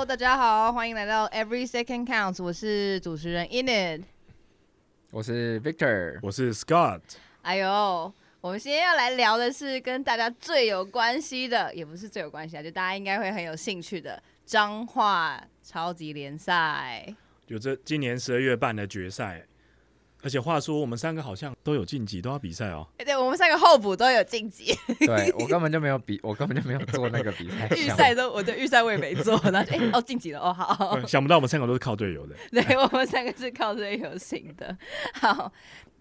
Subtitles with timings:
[0.00, 4.04] Hello，大家好，欢迎来到 Every Second Counts，我是主持人 Inid
[5.10, 7.02] 我是 Victor，我是 Scott。
[7.42, 8.10] 哎呦，
[8.40, 17.14] 我们今天要来聊的是跟大家最有关系的，也不是最有关系啊，就大家应该会很有兴趣的彰化超级联赛，
[17.46, 19.44] 就这今年十二月办的决赛。
[20.22, 22.86] 而且话说，我们三个好像都有晋级，都要比赛哦。
[22.98, 24.74] 哎，对，我们三个候补都有晋级。
[24.98, 27.68] 对，我根本就没有比，我根本就没有做那个比赛。
[27.76, 29.40] 预赛都，我的预赛我也没做。
[29.44, 31.00] 然后，哎，哦，晋级了，哦，好。
[31.06, 32.34] 想不到我们三个都是靠队友的。
[32.52, 34.76] 对，我们三个是靠队友型的。
[35.14, 35.50] 好，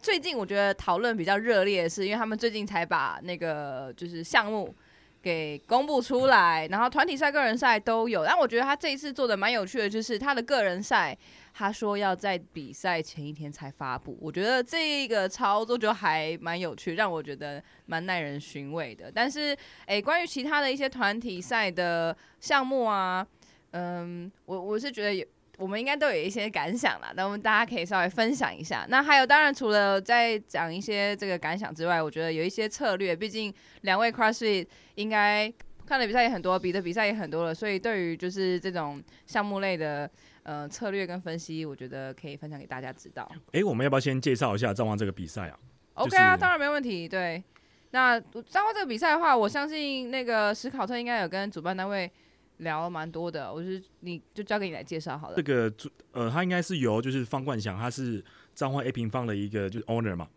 [0.02, 4.76] 最近我觉得讨论比较热烈的是，因为他们最近才把那个就是项目。
[5.22, 8.24] 给公布出来，然后团体赛、个人赛都有。
[8.24, 11.16] 但我觉得他这一次做的蛮有趣的，就是他的个人赛，
[11.60, 14.18] 他说要在比赛前一天才发布。
[14.22, 19.12] 我觉得这个操作就还蛮有趣，让我觉得蛮耐人寻味的。
[19.14, 19.54] 但是，
[19.86, 23.28] 诶，关于其他的一些团体赛的项目啊，
[23.72, 25.26] 嗯，我我是觉得有。
[25.58, 28.86] 我们应该都有一些感想啦，那我们大家可以稍微分享一下。
[28.88, 35.54] 那还有，当然除了在讲一些这个感想之外，我觉得有一些策略，毕竟两位 CrossFit 应该
[35.86, 40.10] 看的比赛也很多，比的比赛也很多了，所以对于就是这种项目类的
[40.50, 43.32] 呃策略跟分析，我觉得可以分享给大家知道。
[43.52, 45.60] 哎，我们要不要先介绍一下彰化这个比赛啊
[45.94, 47.08] ？OK 啊，当然没问题。
[47.08, 47.44] 对，
[47.92, 52.12] 那彰化这个比赛的话，我相信那个史考特应该有跟主办单位。
[52.60, 55.36] 聊了蛮多的，我是你就交给你来介绍好了。
[55.38, 55.74] 这个
[56.12, 58.22] 呃，他应该是由就是方冠祥，他是
[58.54, 60.28] 彰化 A 平方的一个就是 owner 嘛。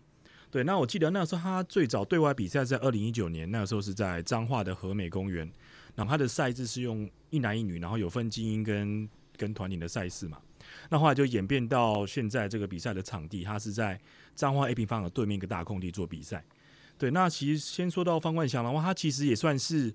[0.48, 5.50] 对，那我记得那时候他最早对外比赛在二零一九年，那个时候是在彰化的和美公园。
[5.96, 10.38] 然后他的赛制是用一男一女，然后有分精英跟跟团体的赛事嘛。
[10.90, 14.00] 那后来就演变到现在这个比赛的场地，他是在
[14.34, 16.44] 彰化 A 平方的对面一个大空地做比赛。
[16.98, 19.92] 对，那其实先说到方冠祥的话，他其实也算是。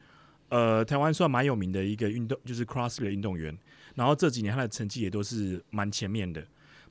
[0.49, 3.53] 呃，台湾算蛮有名的一个运动，就是 cross 的运动员。
[3.95, 6.41] 然后这几年他的成绩也都是蛮前面的。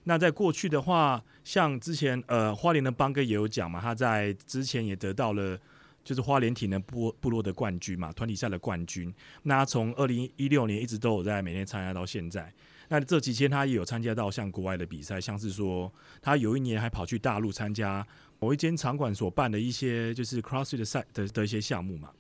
[0.05, 5.59] 那在过去的话，像之前呃花莲的邦哥也有讲嘛，他在之前也得到了
[6.07, 9.13] 就是花莲体能部部落的冠军嘛，团体赛的冠军。
[9.43, 12.53] 那他从二零一六年一直都有在每天参加到现在。
[12.89, 18.07] 那这几天他也有参加到像国外的比赛，像是说他有一年还跑去大陆参加
[18.39, 22.13] 某一间场馆所办的一些就是 CrossFit 的赛的的一些项目嘛。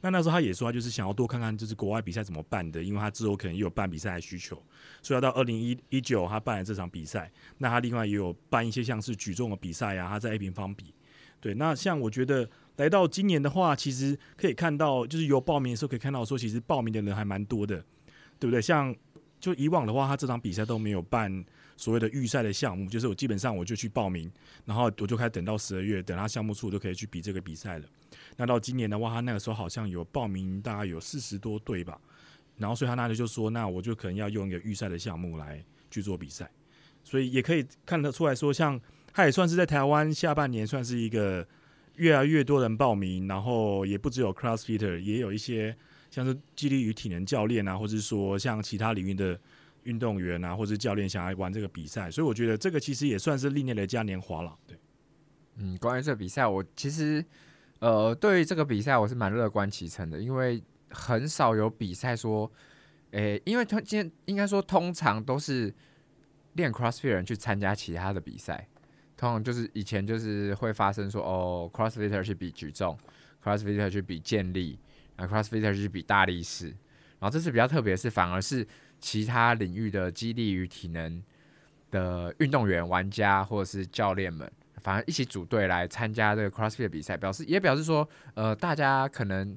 [0.00, 4.56] 那那时候他也说，他就是想要多看看，就是国外比赛怎么办的，因为他之后可能也有办比赛的需求，
[5.02, 7.30] 所以要到二零一九他办了这场比赛。
[7.58, 10.94] 那他另外也有办一些像是举重的比赛啊，他在 A 平方比。
[11.40, 17.76] 对，那像我觉得来到今年的话，其实可以看到，就是有报名的时候可以看到说，其实报名的人还蛮多的，
[18.38, 18.60] 对不对？
[18.60, 18.94] 像
[19.40, 21.44] 就以往的话，他这场比赛都没有办
[21.76, 24.30] 所谓的预赛的项目，就是我基本上我就去报名，
[24.64, 27.86] 然后我就开始等到十二月，等他项目出，我就可以去比这个比赛了。
[28.36, 32.00] 那到今年的话，他那个时候好像有报名，大概有四十多队吧。
[32.58, 36.48] 然后，所以他那里就说，那我就可能要用一个预赛的项目来去做比赛。
[37.02, 38.80] 所以也可以看得出来说，像
[39.12, 41.44] 他也算是在台湾下半年算是一个
[41.96, 45.76] 越来越多人报名，然后也不只有 CrossFitter，也有一些
[46.10, 49.38] 像是肌力与体能教练啊，或者是说像其他领域的
[49.84, 52.10] 运动员啊，或者是教练想要玩这个比赛。
[52.10, 54.56] 所以我觉得这个其实也算是历年的嘉年华了。
[54.66, 54.76] 对，
[55.56, 57.24] 嗯，关于这个比赛，我其实。
[57.82, 62.48] 呃，对于这个比赛，我是蛮乐观其成的，因为很少有比赛说，
[63.10, 65.74] 诶，因为他今天应该说，通常都是
[66.52, 68.68] 练 CrossFit 人去参加其他的比赛，
[69.22, 72.98] 通常就是以前就是会发生说，哦，CrossFitter 去比举重
[73.40, 74.76] ，CrossFitter 去比健力，
[75.14, 76.66] 然后，CrossFitter 去比大力士，
[77.20, 78.66] 然后这次比较特别的是，反而是
[78.98, 81.22] 其他领域的肌力与体能
[81.92, 84.50] 的运动员、玩家或者是教练们。
[84.78, 89.56] 反而一起组队来参加这个 CrossFit 比赛，表示也表示说，呃，大家可能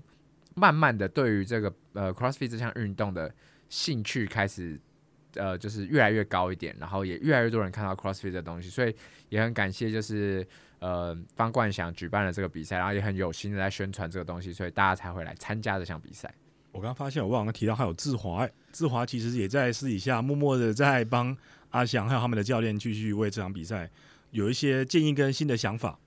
[0.53, 3.33] 慢慢的对于这个呃 CrossFit 这项运动的
[3.67, 4.79] 兴趣开始，
[5.35, 8.96] 呃，就是越来越高一点，然后也越来越多人看到 CrossFit 的东西，所以
[9.29, 10.46] 也很感谢就是
[10.79, 16.34] 呃方冠祥举办了这个比赛，然后也很有心的在宣传这个东西，所以大家才会来参加这项比赛。
[16.72, 21.35] 我刚刚发现我忘了提到还有志华，志华其实也在私底下默默的在帮
[21.70, 23.90] 阿翔还有他们的教练继续为这场比赛。
[24.31, 25.97] 有一些建议跟新的想法。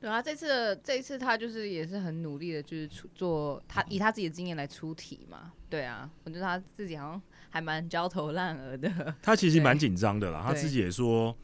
[0.00, 5.52] 对啊，这次这一次他就是也是很努力的，就是出做他以他自己的经验来出题嘛。
[5.68, 8.90] 对啊，我觉得他自己好像还蛮焦头烂额的。
[9.22, 11.36] 他其实蛮紧张的啦，他自己也说，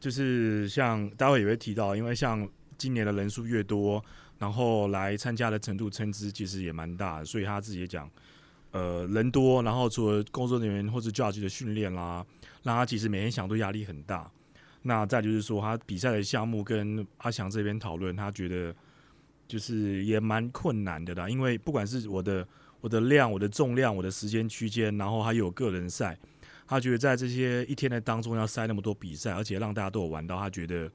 [0.00, 2.48] 就是像待会也会提到，因为像
[2.78, 4.02] 今年的人数越多，
[4.38, 8.10] 然后来参加的程度参差其实也蛮大的，所以他自己也讲，
[8.70, 12.24] 呃，人多，然后除了工作人员或者 judge 的训练啦，
[12.62, 14.30] 让他其实每天想都压力很大。
[14.82, 18.74] 那再就是说，他比赛的项目跟阿翔这边讨论，他觉得
[19.46, 21.28] 就是也蛮困难的啦。
[21.28, 22.48] 因为不管是我的
[22.80, 26.18] 我的量、我的重量、我的时间区间，然后还有个人赛，
[26.66, 30.90] 他觉得在这些一天的当中要塞那么多比赛，而且让大家都有玩到，他觉得，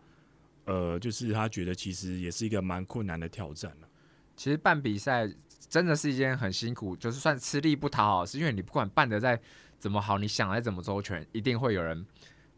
[0.66, 3.72] 呃，就是他觉得其实也是一个蛮困难的挑战。
[4.36, 5.30] 其实办比赛
[5.70, 9.40] 真的是一件很辛苦，就是算吃力不讨好，是因为你不管办得再
[9.78, 12.06] 怎么好，你想来怎么周全，一定会有人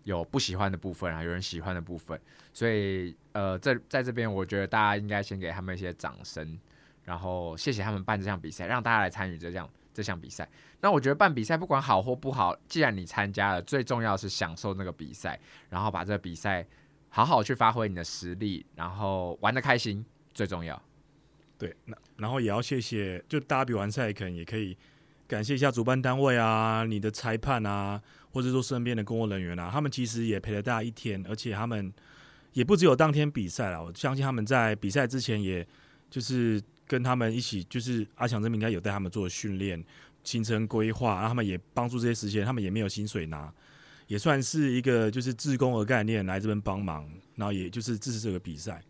[0.03, 2.19] 有不喜欢的部分啊，有人喜欢的部分，
[2.53, 6.57] 所以呃，在在这边，我觉得大家应该先给他们一些掌声，
[7.07, 10.48] 然后谢谢他们办这项比赛，让大家来参与这项这项比赛。
[10.81, 15.39] 那我觉得办比赛不管好或不好，既然你参加了，最重要是享受那个比赛，
[15.69, 16.68] 然后把这个比赛
[17.07, 20.80] 好好去发挥你的实力，然后玩得开心最重要。
[21.57, 24.77] 对，那然后也要谢谢，就大家比完赛，可能也可以
[25.27, 28.01] 感谢一下主办单位啊，你的裁判啊，
[28.33, 31.92] 或者说身边的工作人员啊，他们其实也陪了大家一天，而且他们
[32.51, 35.65] 也不只有当天比赛了，我相信他们在比赛之前，也
[36.10, 39.84] 就是跟他们一起，就是阿强这边应该有带他们做训练、
[40.24, 43.54] 行程规划，然后他们也帮助这些实现，他们也没有薪水拿，
[44.07, 48.81] 也算是一个就是自工的概念来这边帮忙，然后也就是支持这个比赛。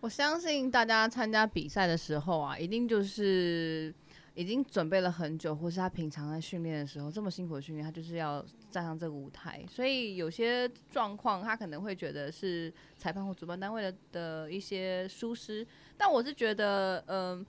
[0.00, 3.94] 我相信大家参加比赛的时候啊，一定就是
[4.34, 9.64] 已经准备了很久，或是他平常在训练的时候这么辛苦的训练，他就是要站上这个舞台。
[9.68, 15.66] 所以有些状况，他可能会觉得是裁判或主办单位的的一些疏失。
[15.96, 17.44] 但我是觉得，嗯，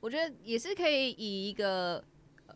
[0.00, 2.04] 我觉得也是可以以一个。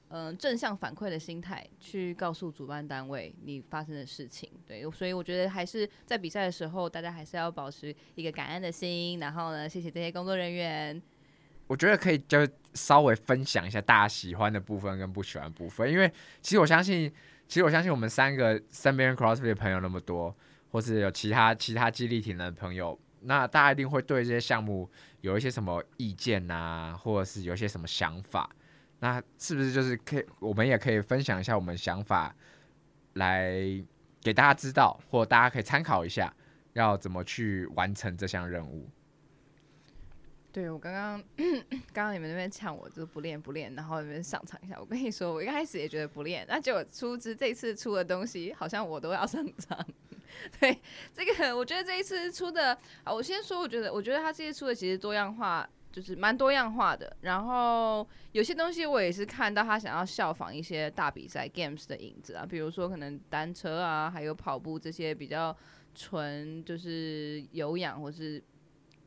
[0.08, 11.00] 嗯，正向反馈的心态去告诉主办单位你发生的事情，对，所以我觉得还是在比赛的时候，大家还是要保持一个感恩的心，然后呢，谢谢这些工作人员。
[11.66, 16.12] 我觉得可以就稍微分享一下大家喜欢的部分跟不喜欢的部分，因为
[16.42, 17.12] 其实我相信，
[17.48, 20.34] 其实我相信我们三个身边 CrossFit 的朋友那么多，
[20.70, 24.90] 或是有其他其他肌力体能的朋友，那大家一定会对这些项目
[25.20, 28.50] 有一些什么意见啊，或者是有一些什么想法。
[29.00, 32.34] 那是不是就是可以，我们也可以分享一下我们想法，
[33.14, 33.52] 来
[34.22, 36.34] 给大家知道，或大家可以参考一下，
[36.72, 38.88] 要怎么去完成这项任务。
[40.54, 41.20] 对，我刚刚
[41.92, 44.76] 刚刚你们那边呛我，就不练不练，然后你们上场一下。
[44.78, 49.84] 我跟你说，我一开始也觉得不练，那就出资这次出的东西，好像我都要上场。
[50.60, 50.80] 对，
[51.12, 52.72] 这个我觉得这一次出的
[53.02, 55.68] 啊，我先说，我觉得我觉得他这次出的其实多样化。
[55.90, 65.56] 就是蛮多样化的，然后有些东西我也是看到他想要效仿一些大比赛 games 的影子啊，比如说可能单车啊，还有跑步这些比较
[65.94, 68.42] 纯就是有氧或是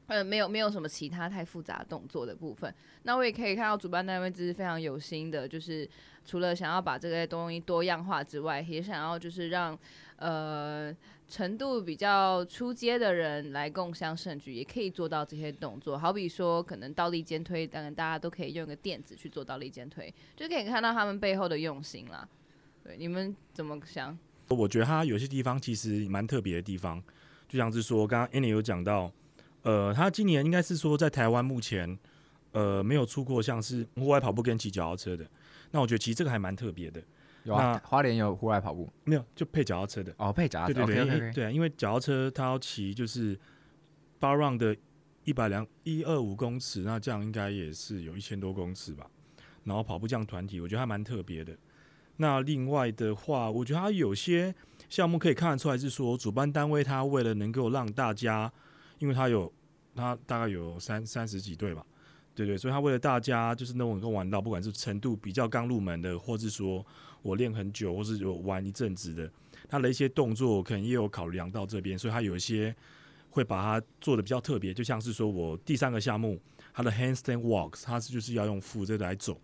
[0.07, 2.73] 呃没有没有什么其他太复杂动作的部分。
[3.03, 5.87] 那我也可以看到主办单位是非常有心的，就是
[6.25, 9.77] 除了想要把这个东西多样化之外，也想要就是让
[10.17, 10.95] 呃。
[11.29, 15.97] 程度比较出街的人来共襄盛举，也可以做到这些动作。
[15.97, 22.25] 好比说，可能倒立肩推，当然大家都可以用个垫子去做倒立肩推，就可以看到他们背后的用心啦。
[22.81, 24.17] 对，你们怎么想？
[24.47, 27.03] 我觉得他有些地方其实蛮特别的地方，
[27.45, 29.11] 就像是说，刚刚 Annie 有讲到，
[29.67, 31.99] 呃，他今年应该是说在台湾目前，
[32.53, 35.29] 呃，没有出过像是户外跑步跟骑脚踏车的。
[35.71, 37.03] 那我觉得其实这个还蛮特别的。
[37.43, 41.33] 有啊，花莲有户外跑步，没有就配脚踏车的哦，配脚踏车，对对对，okay, okay, okay.
[41.33, 43.37] 对啊，因为脚踏车它要骑就是
[44.19, 44.73] 八 round 的
[45.25, 49.05] 一百两一二五公尺，那这样应该也是有一千多公尺吧。
[49.65, 51.53] 然后跑步这样团体，我觉得还蛮特别的。
[52.15, 54.55] 那另外的话，我觉得它有些
[54.89, 58.51] 项目可以看得出来是说，主办单位他为了能够让大家，
[58.99, 59.51] 因为他有
[59.95, 61.85] 他大概有三三十几对吧。
[62.35, 66.85] 对对，所以他为了大家就是能够玩到，不管是程度比较刚入门的，或是说
[67.23, 69.27] 我练很久，或是有玩一阵子的，
[69.67, 72.75] 他的一些动作可能也有考量到这边，所以他有一些
[73.31, 76.39] 会把它做的比较特别，就像是说我第三个项目，
[76.71, 79.41] 他的 handstand walks，他是就是要用扶着来走，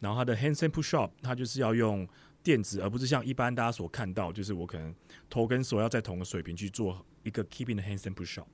[0.00, 2.08] 然后他的 handstand push up，他就是要用
[2.42, 4.94] 垫子，而不是像一般大家所看到，就是我可能
[5.28, 8.48] 头跟手要在同个水平去做一个 keeping the handstand push up。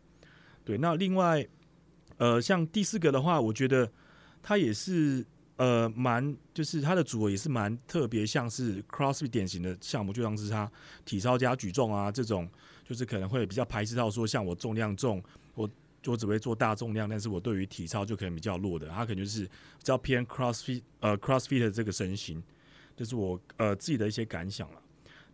[0.68, 1.48] 对，那另外。
[2.18, 3.88] 呃，像第四个的话，我觉得
[4.42, 10.68] 它也是呃蛮，就是它的组合也是蛮特别，像是 CrossFit 典型的项目，就像是它
[11.04, 12.50] 体操加举重啊这种，
[12.84, 15.22] 就是可能会比较排斥到说，像我重量重，
[15.54, 15.70] 我
[16.06, 22.42] 我只会做大重量，但是我对于体操就可能比较弱的，它可能就是比较偏 CrossFit 呃 CrossFit 的这个身形，
[22.96, 24.82] 这，就是我呃自己的一些感想了。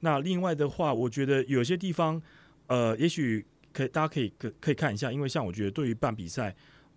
[0.00, 2.20] 那另外的话，我觉得有些地方
[2.66, 6.57] 呃，也许可以大家可以可可以看一下，因为像我觉得对于办比赛。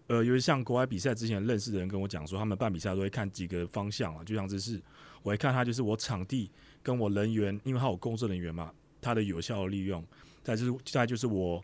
[0.10, 4.82] 呃，尤其像国外比赛之前认识的人跟我讲说，他们办比赛都会看几个方向啊，就像这是
[5.22, 6.50] 我一看他就是我场地
[6.82, 10.02] 跟我人员，因为他有工作人员嘛，他的有效的利用，
[10.42, 11.62] 再就是再就是我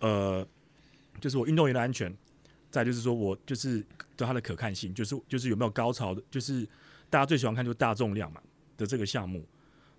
[0.00, 0.46] 呃，
[1.22, 2.14] 就是我运动员的安全，
[2.70, 3.82] 再就是说我就是
[4.14, 6.68] 对它的可看性，就是就是有没有高潮的，就是
[7.08, 8.42] 大家最喜欢看就是大重量嘛
[8.76, 9.42] 的这个项目。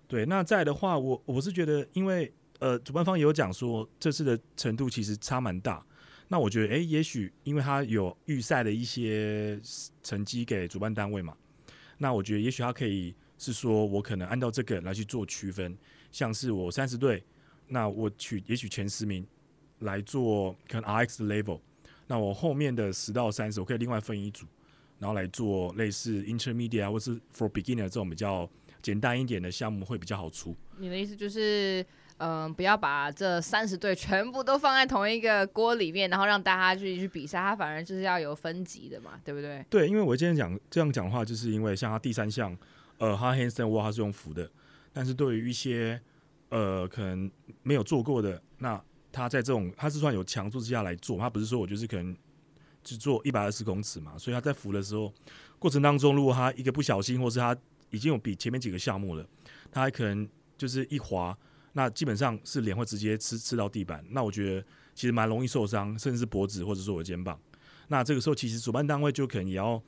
[0.06, 5.84] 对，那在的话，我我是觉得，因为呃，主办方也有讲说这次的程度其实差蛮大。
[6.26, 9.58] 那我觉得，诶，也许因为他有预赛的一些
[10.02, 11.36] 成绩给主办单位嘛，
[11.96, 15.76] 那我觉得也许他可以是说我可能按照这个来去做区分，
[16.12, 17.22] 像是我三十队，
[17.68, 19.26] 那我取也许前十名
[19.78, 21.60] 来做可能 RX 的 level，
[22.06, 24.44] 那我后面的十到三十我可以另外分一组，
[24.98, 28.50] 然后来做类似 intermediate 或是 for beginner 这种比较。
[28.80, 30.54] 简单一点的项目会比较好出。
[30.78, 31.84] 你的意思就是，
[32.18, 39.64] 嗯、不要把这三十队全部都放在同一个锅里面，然后让大家去去比赛，它反而就是要有分级的嘛，对不对？
[39.70, 42.56] 对，因为我今天讲这样讲的话，就是因为像他第三项，
[42.98, 44.50] 呃，他 handstand wall 他是用浮的，
[44.92, 46.00] 但是对于一些
[46.48, 47.30] 呃可能
[47.62, 48.80] 没有做过的，那
[49.12, 52.16] 他在这种他是算有强度之下来做，他不是说我就是可能
[52.82, 55.12] 只做一百二十公尺嘛，所以他在浮的时候
[55.58, 57.56] 过程当中，如果他一个不小心，或是他
[57.90, 59.24] 已经有比前面几个项目了，
[59.70, 61.36] 他还可能就是一滑，
[61.72, 64.04] 那基本上是脸会直接吃吃到地板。
[64.10, 67.38] 那我觉得其实蛮容易受伤，甚至是脖子或者说我的肩膀。
[67.88, 69.82] 那这个时候其实主办单位就可能也要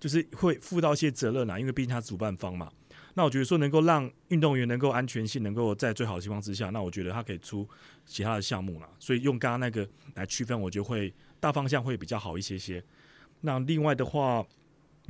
[0.00, 2.70] 就是会负到一些责任啊，因为毕竟他是主办方嘛。
[3.14, 7.68] 那我觉得说能够让运动员能够安全性能够在最好的情况之下，那我觉得他可以出
[8.06, 8.88] 其他的项目了。
[8.98, 12.82] 所以用刚刚那个来区分，我觉得会大方向会比较好一些些。
[13.40, 14.46] 那另外的话，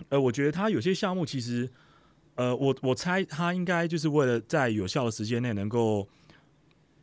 [0.09, 1.69] 呃，我觉得他有些项目其实。
[2.38, 6.09] 呃，我我猜他应该就是为了在有效的时间内能够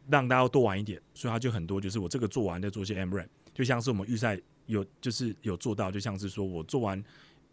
[0.09, 7.03] 让大家多玩一点，所以他就很多就是我这个做完再做一些 M r a n 就像是我们预赛有就是有做到，就像是说我做完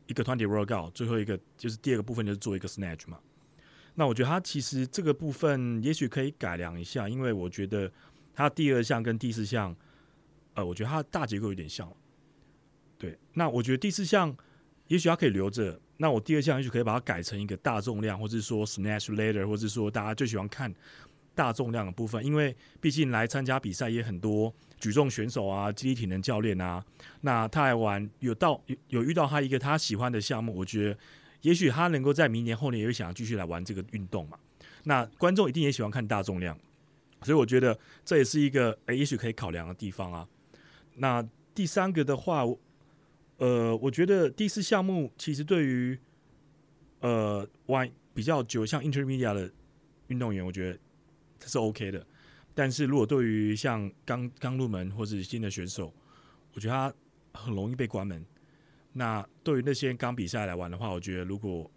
[0.07, 3.19] 一个 twenty workout，最后一个就是第二个部分就是做一个 snatch 嘛。
[3.97, 7.91] 那我觉得他其实这个部分也许可以改良一下，因为我觉得
[8.33, 9.75] 他第二项跟第四项，
[10.55, 11.93] 呃，我觉得它大结构有点像。
[12.97, 14.37] 对，那我觉得第四项
[14.87, 15.81] 也许他可以留着。
[15.99, 20.75] 那我第二项也许可以把它改成一个大重量，或者说 snatch ladder，或者说大家最喜欢看
[21.35, 26.85] 大重量的部分，因为毕竟来参加比赛也很多举重选手啊、肌力体能教练啊，
[27.21, 30.99] 那他来玩有到有有遇到他一个他喜欢的项目，我觉得
[31.43, 34.39] 也许他能够在明年后年也会想要继续来玩这个运动嘛。
[34.85, 36.59] 那观众一定也喜欢看大重量，
[37.23, 40.27] 所以我觉得这也是一个诶、也许可以考量的地方啊。
[40.97, 42.45] 那第三个的话。
[43.43, 45.99] 呃，我觉得第四项目其实对于
[47.01, 49.53] 呃玩比较久像 Intermedia 的
[50.07, 50.79] 运动员，我觉得
[51.41, 52.07] 这是 OK 的。
[52.55, 55.93] 但是如果对于像刚刚入门或是新的选手，
[56.55, 56.95] 我觉得他
[57.41, 58.25] 很容易被关门。
[58.93, 61.69] 那对于那些刚比赛来玩的话，我觉得如果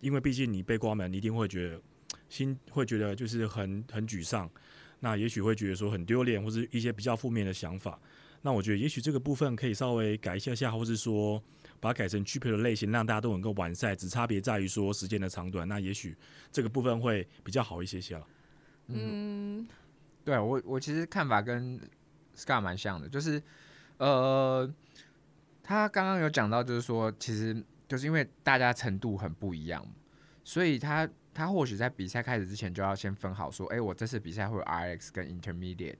[0.00, 1.80] 因为毕竟你被关门，你一定会觉得
[2.28, 4.50] 心会觉得就是很很沮丧。
[4.98, 8.00] 那也许会觉得说很丢脸，或是一些比较负面的想法。
[8.42, 11.40] 那我觉得也许这个部分可以稍微改一下下，或是说
[11.78, 15.66] 把它改成 GP 的类型，让大家都能够完赛，只差别在于说时间的长短。
[15.68, 16.16] 那也许
[16.50, 18.26] 这个部分会比较好一些些了。
[18.88, 19.66] 嗯，
[20.24, 21.80] 对我我其实看法跟
[22.36, 23.40] Scott 蛮像的，就是
[23.98, 24.68] 呃，
[25.62, 29.86] 他刚刚有讲到，就是说其实就是因为大家程度很不一样，
[30.42, 35.98] 所以他他或许在比赛开始之前就要先分好说，哎，我这次比赛会有 RX 跟 Intermediate。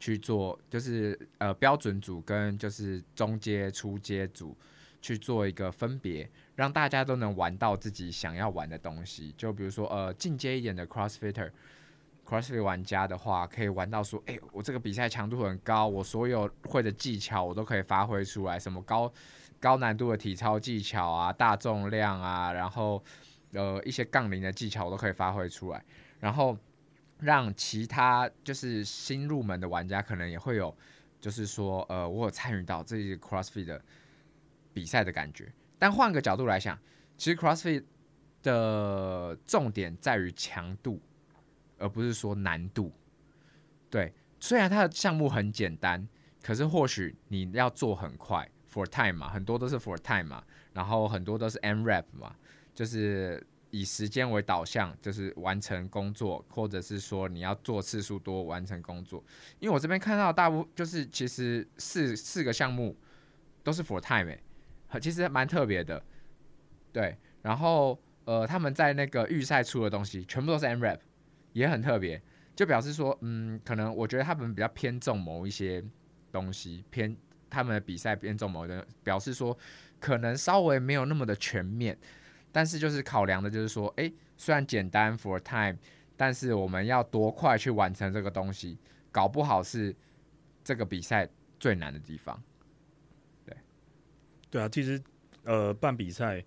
[0.00, 4.56] 去做就是呃标准组跟就是中阶、初阶组
[5.02, 9.32] 去做一个分别，让大家都能玩到自己想要玩的东西。
[9.36, 11.50] 就比如说呃进阶一点的 CrossFitter、
[12.26, 19.12] CrossFit 玩家的话，可以玩到说，哎、我这个比赛强度很高，我所有会的技巧我都可以发挥出来，什么高
[19.60, 23.04] 高难度的体操技巧啊、大重量啊，然后
[23.52, 25.84] 呃一些杠铃的技巧我都可以发挥出来，
[26.20, 26.56] 然后。
[27.20, 30.74] 让其他就是新入门的玩家可能也会有，
[31.20, 33.82] 就是说，呃，我有参与到这些 CrossFit 的
[34.72, 35.52] 比赛的感觉。
[35.78, 36.78] 但换个角度来想，
[37.16, 37.84] 其实 CrossFit
[38.42, 41.00] 的重点在于强度，
[41.78, 42.92] 而不是说难度。
[43.90, 46.08] 对，虽然它的项目很简单，
[46.42, 52.34] 可是或许你要做很快，for time 嘛，很多都是 for time 嘛，然后很多都是 m rap 嘛，
[52.74, 53.46] 就是。
[53.70, 59.24] 以时间为导向，就是完成工作，或者是说你要做次数多完成工作。
[59.58, 62.96] 因为我这边看到大部就是其实四四个项目
[63.62, 66.02] 都是 for time 诶，其实蛮特别的。
[66.92, 70.98] 对，然后呃他们在那个预赛出的东西全部都是 m rap，
[71.52, 72.20] 也很特别，
[72.56, 75.84] 就表示说嗯可能我觉得他们比较偏重某一些
[76.32, 77.16] 东西，偏
[77.48, 79.56] 他们的比赛偏重某的，表示说
[80.00, 81.96] 可能稍微没有那么的全面。
[82.52, 85.78] 但是就是考量的，就是说，诶、虽然简单 for time，
[86.16, 88.76] 但是我们要多快去完成这个东西，
[89.12, 89.94] 搞不好是
[90.64, 91.28] 这个比赛
[91.58, 92.42] 最难的地方。
[93.44, 93.56] 对，
[94.50, 95.00] 对啊，其实
[95.44, 96.44] 呃办比赛，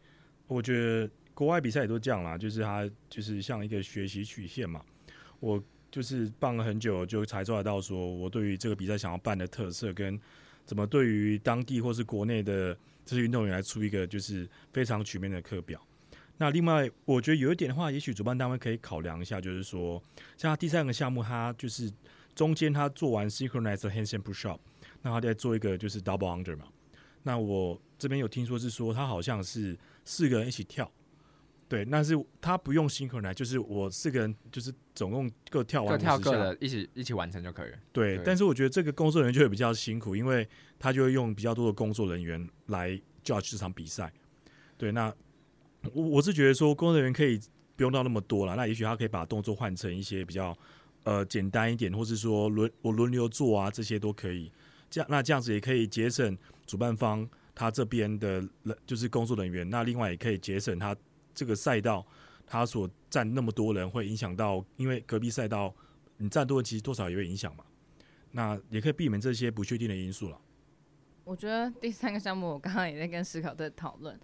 [0.47, 4.83] 我觉得国外比赛也都这样啦，就是它就是像一个学习曲线嘛。
[5.39, 10.19] 我就是办了很久，就才抓得到说我对于这个比赛想要办的特色跟
[10.65, 15.79] 怎么对于当地或是国内的这些运动员来出一个就是非常全面的课表。
[16.37, 20.01] 那另外，我觉得有一点的话，也许主办单位可以考量一下，就是说，
[20.35, 21.89] 像他第三个项目，他就是
[22.33, 24.59] 中间他做完 synchronized handstand push up，
[25.03, 26.65] 那他再做一个就是 double under 嘛。
[27.21, 30.91] 那我这边有听说是说，他好像是四个人一起跳，
[31.69, 37.77] 对，那是他不用 synchronize，就是我四个人就是总共各跳完，各跳各的，一起一起完成就可以了。
[37.91, 40.49] 对，对但是我觉得这个工作人员就会比较辛苦，因为
[40.79, 42.89] 他就会用比较多的工作人员来
[43.23, 44.11] judge 这场比赛。
[44.79, 45.13] 对，那。
[45.91, 47.39] 我我是觉得说，工作人员可以
[47.75, 50.57] 不用到那么多了，那也许他可以把动作换成一些比较
[51.03, 54.51] 呃简单一点，或是说轮我轮流做啊，这些都可以。
[54.89, 59.69] 这样那这样子也可以节省主办方他这边的人，就是工作人员。
[59.69, 60.95] 那另外也可以节省他
[61.33, 62.05] 这个赛道
[62.45, 65.73] 他所站那么多人，会影响到，因为隔壁赛道
[66.17, 67.63] 你站多人，其实多少也会影响嘛。
[68.31, 70.39] 那也可以避免这些不确定的因素了。
[71.23, 74.19] 我觉得第三个项目，我刚刚也在跟思考在讨论。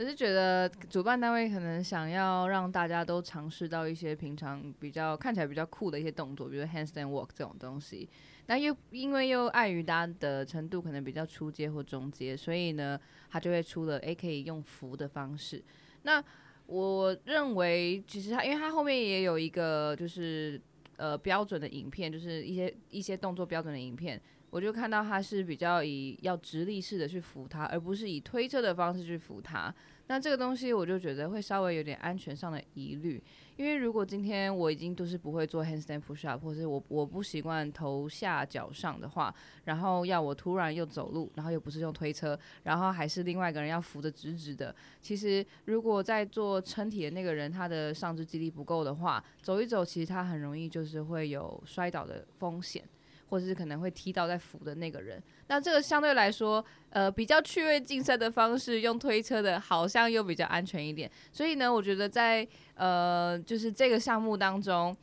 [0.00, 8.08] 我是觉得主办单位可能想要让大家都尝试到一些平常比较看起来比较酷的一些动作，比如 handstand walk 这种东西。
[8.46, 15.62] 那又因为又碍于大家的程度可能比较初阶或中阶，所以呢，他就会出了诶可以用扶的方式。
[16.04, 16.24] 那
[16.64, 20.58] 我认为其实他，因为他后面也有一个就是
[20.96, 24.18] 呃标准的影片，就是一些一些动作标准的影片。
[24.50, 29.74] 我就看到他是比较以要直立式的去扶他，而不是以推车的方式去扶他。
[30.08, 33.22] 那这个东西我就觉得会稍微有点安全上的疑虑，
[33.54, 39.32] 因为如果今天我已经都是不会做 handstand push up，或是我我不习惯头下脚上的话，
[39.66, 52.82] 然后要我突然又走路，然后又不是用推车，然后还是另外一个人要扶得直直的，其实如果在做撑体的那个人他的上肢肌力不够的话，走一走其实他很容易就是会有摔倒的风险。
[53.30, 61.08] 或者是可能会踢到在扶的那个人，那这个相对来说，呃，比较趣味竞赛的方式，用推车的，好像又比较安全一点。
[61.32, 64.94] 所以呢，我觉得在呃，就是这个项目当中，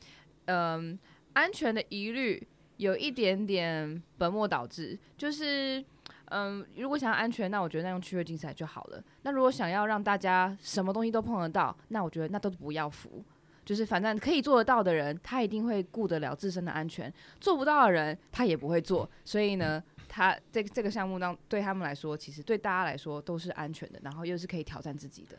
[0.45, 0.99] 嗯、
[1.31, 4.99] 安全的疑虑有一点点本末倒置。
[5.17, 5.81] 就是，
[6.25, 9.01] 嗯、如果想要安全，那我觉得那用趣味竞赛就好了。
[9.21, 13.23] 那如果想要让大家什么东西都碰得到，那我觉得那都不要扶。
[13.67, 19.09] 就是反正可以做得到的人，他一定会顾得了自身的安全；做不到的人，他也不会做。
[19.25, 25.37] 所以呢，他这这个项目当对他们来说，其实对大家来说都是安全的，然后又是可以挑战自己的。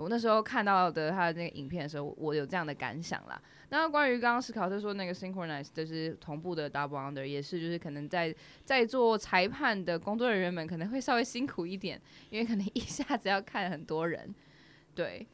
[0.00, 3.38] 我那时候看到的他的那个影片的时候，我有这样的感想啦。
[3.68, 12.00] 那关于刚刚史考特说那个 synchronize 就是同步的 double under，也是就是可能在在做裁判的工作人员们可能会稍微辛苦一点，
[12.30, 14.34] 因为可能 一下子要看很多人，
[14.94, 15.26] 对。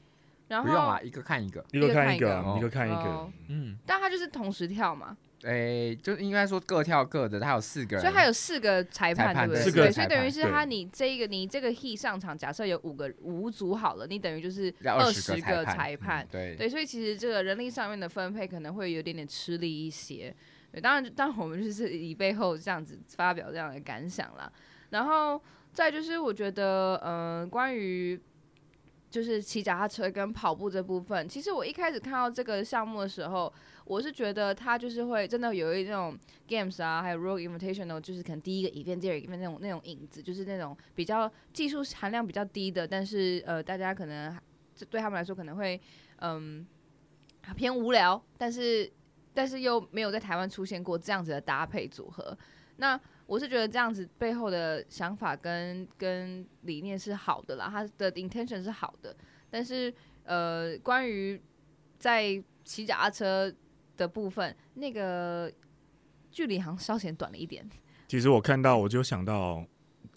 [0.48, 9.72] 然后不用啊，一个看一个，一个看一个，一个看一个，哦、嗯，但他就是同时跳嘛，诶、欸，就应该说各跳各的，他有四个人，所以他有四个裁判，对不对？
[9.72, 16.56] 对，所以等于是他你这一个你这个 heat 上场，假设有五个五组好了，你等于就是二十个裁判，嗯、对。
[16.56, 20.34] 对，所以其实这个人力上面的分配可能会有点点吃力一些，
[20.70, 24.52] 对，当然，当然我们就是以背后这样子发表这样的感想啦，
[24.90, 25.40] 然后
[25.72, 28.20] 再就是我觉得，嗯、呃，关于。
[29.14, 33.52] 就是骑脚踏车跟跑步这部分，其实我一开始看到这个项目的时候，
[33.84, 44.36] 我是觉得它就是会真的有一种 games 啊，还有 Rogue Invitational，就是可能第一个 event、第二个 event 那种那种影子，就是那种比较技术含量比较低的，但是呃，大家可能
[44.74, 45.80] 这对他们来说可能会
[46.18, 46.66] 嗯
[47.54, 48.92] 偏无聊，但是
[49.32, 52.36] 但是又没有在台湾出现过这样子的搭配组合，
[52.78, 53.00] 那。
[53.26, 59.16] 我是觉得这样子背后的想法跟跟理念是好的啦，他的 intention 是好的，
[59.50, 59.92] 但是
[60.24, 61.40] 呃，关于
[61.98, 63.52] 在骑脚踏车
[63.96, 65.50] 的部分，那个
[66.30, 67.68] 距离好像稍显短了一点。
[68.08, 69.64] 其实我看到我就想到，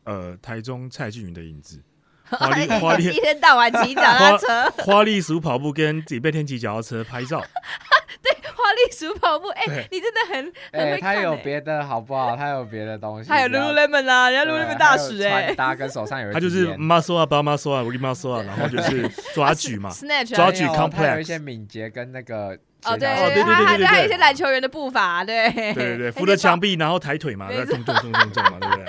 [0.04, 1.82] 呃，台中蔡俊云的影子，
[2.30, 7.42] 花丽花丽一天到晚骑脚踏车，花丽鼠跑步跟礼拜天骑脚踏车拍照。
[9.20, 12.36] 跑步，哎、欸，你真的很，哎、欸，他有别的好不好？
[12.36, 28.86] 他有别的东西，还有 Lululemon 啊，人家 Lululemon 大使哎，大家跟手上有，他就是 muscle 啊，bar muscle 啊，really muscle 啊，然后就是抓举嘛， snatch，抓举 complex，有一些敏捷跟那个，哦对对对，他还还有一些篮球员的步伐，对，对对对， 扶着墙壁然后抬腿嘛，在咚咚咚咚咚嘛，对不对？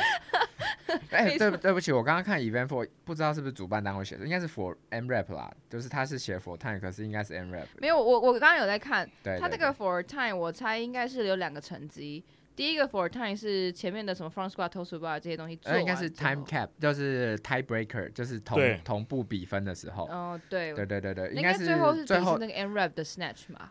[1.11, 7.67] 哎、欸，对对不起，我刚刚看 event for 不知道是不是主办单位写的，应该是 for MRAP 啦，就是他是写 for time，可是应该是 MRAP。
[7.79, 9.09] 没有，我我刚刚有在看，
[9.41, 12.25] 他这个 for time，我猜应该是有两个成绩，
[12.57, 20.05] 第一个 for time 是前面的什么 front squat、toe squat 这些东西做完，应该是 time cap，就是 tie breaker，就是同同步比分的时候。
[20.07, 23.71] 哦，对，对对对对，应该是最后是最后那个 end rep 的 snatch 嘛？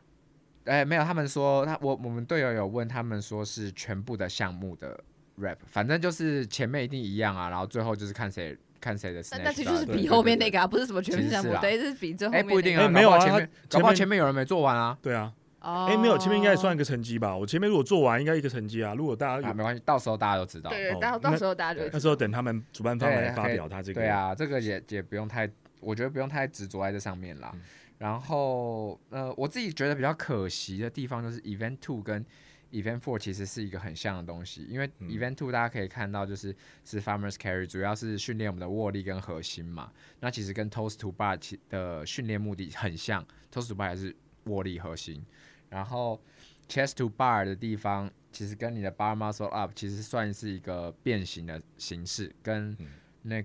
[0.65, 5.01] 哎，没有，他们说他我我们队友有问，他们说是全部的项目的
[5.39, 12.41] rep，反正就是前面一定一样啊，然后最后就是看谁看谁的其实就是比后面那个啊，不是什么全部项目，对，是比最后面。
[12.41, 14.97] 哎，不一定啊，没有啊，前面搞不好前面有人没做完啊。
[15.02, 15.34] 对啊。
[15.60, 17.36] 哎、欸，没有，前面应该也算一个成绩吧。
[17.36, 18.93] 我前面如果做完，应该一个成绩啊。
[18.93, 20.69] 如果大家、啊、没关系，到时候大家都知道。
[20.69, 24.00] 对，到、哦、到时候大家就那时候等他们主办方来发表他这个。
[24.00, 25.50] 对啊，这个也也不用太，
[25.82, 27.52] 我觉得不用太执着在这上面啦。
[27.54, 27.62] 嗯、
[27.97, 32.26] 然后呃，我自己觉得比较可惜的地方就是 Event Two 跟
[32.71, 39.91] Event Four 其实是一个很像的东西，因为 Event Two 大家可以看到就是是 Farmers Carry，主要是训练我们的握力跟核心嘛。
[40.19, 45.25] 那其实跟 Toast to Bar 的训练目的很像，Toes to Bar 还是握力核心，
[45.69, 46.21] 然后。
[46.69, 52.77] Chest to bar 的地方，其实跟你的 bar muscle up 其实算是一个变形的形式，跟
[53.21, 53.41] 那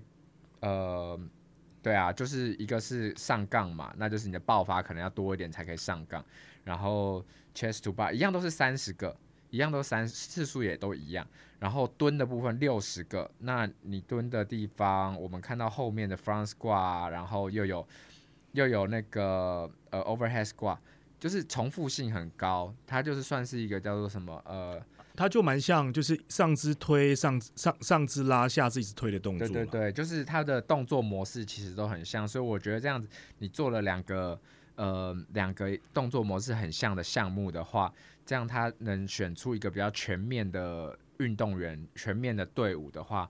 [0.59, 1.17] 呃，
[1.81, 6.21] 对啊，就是一个是上杠嘛，那就是你的爆发可能要多一点才可以上杠，
[6.65, 9.15] 然后 chest to bar 一样都是三十个，
[9.49, 11.27] 一样都三次数也都一样，
[11.59, 17.87] 然后蹲的部分六十个，那你蹲的地方，我们看到后面的 front squat，然后又有
[18.53, 20.77] 又有那个呃 overhead squat。
[21.19, 24.77] 就是重复性很高，它就是算是一个叫做什么呃，
[25.15, 29.47] 它就蛮像就是上肢推上上上肢拉下肢一直推的动作。
[29.47, 34.37] 对对对，就是它的动作模式其实都很像，所以我觉得这样子你做了两个
[34.75, 37.93] 呃两个动作模式很像的项目的话，
[38.25, 43.29] 这样他能选出一个比较全面的运动员、全面的队伍的话。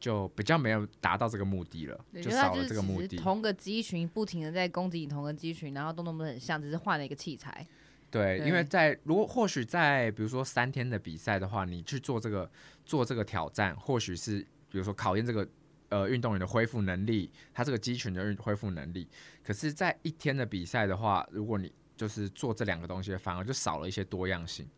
[0.00, 3.16] 就比较没有达到这个目的了，就少了这个目的。
[3.16, 7.66] 同个肌群不停的在攻击你同个肌群，然后动作不是很像，只是换了一个器材。
[8.08, 12.48] 对，对因为在如果或许在比如说三天的比赛的话，你去做这个
[12.86, 14.38] 做这个挑战，或许是
[14.70, 15.44] 比如说考验这个
[15.88, 19.08] 呃运动员的恢复能力，他这个肌群的运恢复能力。
[19.42, 24.68] 可是，在一天的比赛的话，如果你就是做这两个东西，反而就少了一些多样性。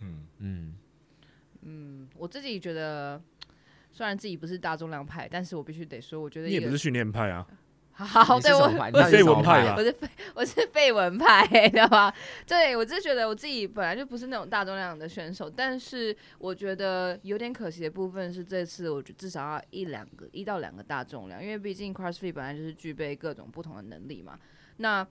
[0.00, 0.74] 嗯嗯
[1.62, 3.20] 嗯，我自己觉得。
[3.92, 7.44] 虽然自己不是大重量派，但是我必须得说，我觉得你也不是训练派啊。
[8.04, 8.68] 好，对我
[9.04, 12.14] 是废文派啊，我是废我是废文派， 知道吧？
[12.46, 24.38] 对我就是觉得我自己本来就不是那种大重量的选手，但是我觉得有点可惜的部分是，这次我觉得至少要一两个一到两个大重量，因为毕竟 CrossFit 本来就是具备各种不同的能力嘛。
[24.78, 25.06] 那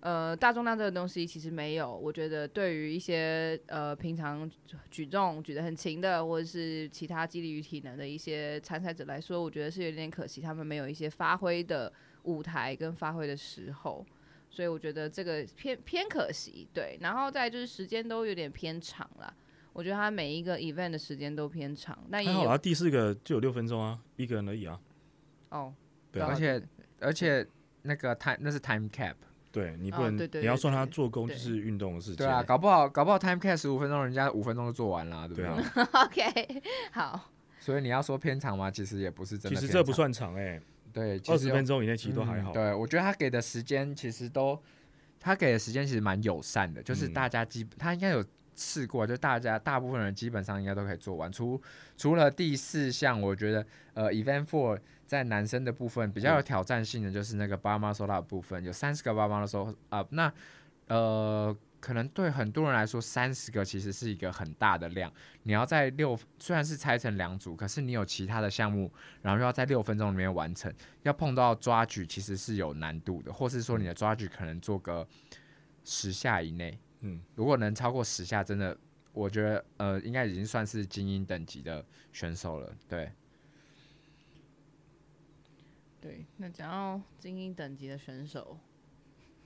[0.00, 4.50] 呃，大重量这个东西其实没有，我觉得对于一些呃平常
[4.90, 11.92] 举重举得很勤的，或者是其他肌力与体能的一些参赛者来说，我觉得是有点可惜，他们没有一些发挥的
[12.24, 14.04] 舞台跟发挥的时候，
[14.50, 16.68] 所以我觉得这个偏偏可惜。
[16.72, 19.34] 对，然后再就是时间都有点偏长了，
[19.72, 21.98] 我觉得他每一个 event 的时间都偏长。
[22.08, 24.80] 那也好啊，第四个就有六分钟啊，一个人而已啊。
[25.50, 25.74] 哦，
[26.10, 26.62] 对，而且
[27.00, 27.46] 而且
[27.82, 29.14] 那个 time 那是 time cap。
[29.50, 32.16] 对你不能，哦、对对对对你要算他做工就是运动的事情。
[32.16, 35.88] 对啊，搞不好搞不好 time cap 十五分钟，人家五分钟就做完了，对不对，对啊？
[36.06, 37.30] OK，好。
[37.60, 38.70] 所以你要说偏长吗？
[38.70, 39.60] 其实也不是真的。
[39.60, 40.62] 其实这不算长哎、欸。
[40.92, 42.52] 对，二十分钟以内其实都还好。
[42.52, 44.60] 嗯、对，我觉得他给的时间其实都，
[45.18, 48.24] 他给的时间其实蛮友善的，就是大家基他应该有
[48.54, 51.32] 试过，就大家大部分人基本上应该都可以做完。
[51.32, 51.60] 除
[51.96, 54.78] 除了第四项，我觉得呃，Event Four。
[55.04, 60.08] 在男生的部分比较有挑战性的就是那个 bar muscle up 部分，有三十个 bar muscle up。
[60.12, 60.32] 那
[60.86, 65.12] 呃，可能对很多人来说，三十个其实是一个很大的量。
[65.42, 68.90] 你要在六，虽然是拆成两组，可是你有其他的项目，
[69.20, 75.06] 然后又要在六分钟里面完成，要碰到抓举其实是有难度的，或是说你的抓举可能做个
[75.84, 76.78] 十下以内。
[77.00, 78.78] 嗯，如果能超过十下，真的，
[79.12, 82.72] 我觉得呃，应该已经算是精英等级的选手了。
[82.88, 83.10] 对。
[86.00, 88.58] 对，那讲到精英等级的选手，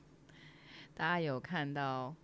[0.96, 2.16] 大家有看到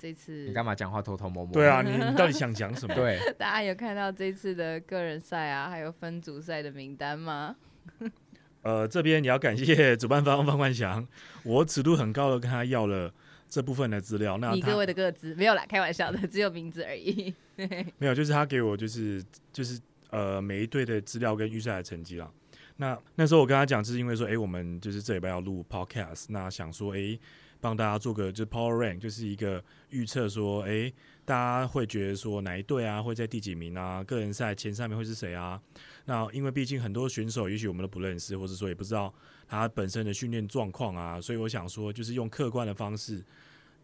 [0.00, 0.46] 这次？
[0.46, 1.52] 你干嘛讲话偷偷摸摸？
[1.52, 2.94] 对啊，你你到底想讲什么？
[2.94, 7.54] 对， 大家有看到这次的个人赛啊，还有分组赛的名单吗？
[8.62, 11.06] 呃，这边你要感谢主办方方冠祥，
[11.44, 13.12] 我尺度很高的跟他要了
[13.48, 14.38] 这部分的资料。
[14.38, 17.34] 那你各位的个资没有啦，开玩笑的，只有名字而已。
[17.98, 22.30] 没有，就是他给我就是就是呃每一队的资料跟预赛的成绩啦。
[22.76, 27.20] 那那时候我跟他讲，是因为说，哎、欸，我们就是这礼拜要录 podcast，那想说，哎、欸，
[27.60, 30.92] 帮大家做个就是 power rank，就是一个预测，说，哎、
[31.24, 34.02] 大家会觉得说哪一队啊会在第几名啊？
[34.04, 35.60] 个人赛前三名会是谁啊？
[36.06, 39.12] 那因为毕竟很多选手，也许我们都不认识，或者说也不知道
[39.46, 43.22] 他本身的训练状况啊，所以我想说，就是用客观的方式，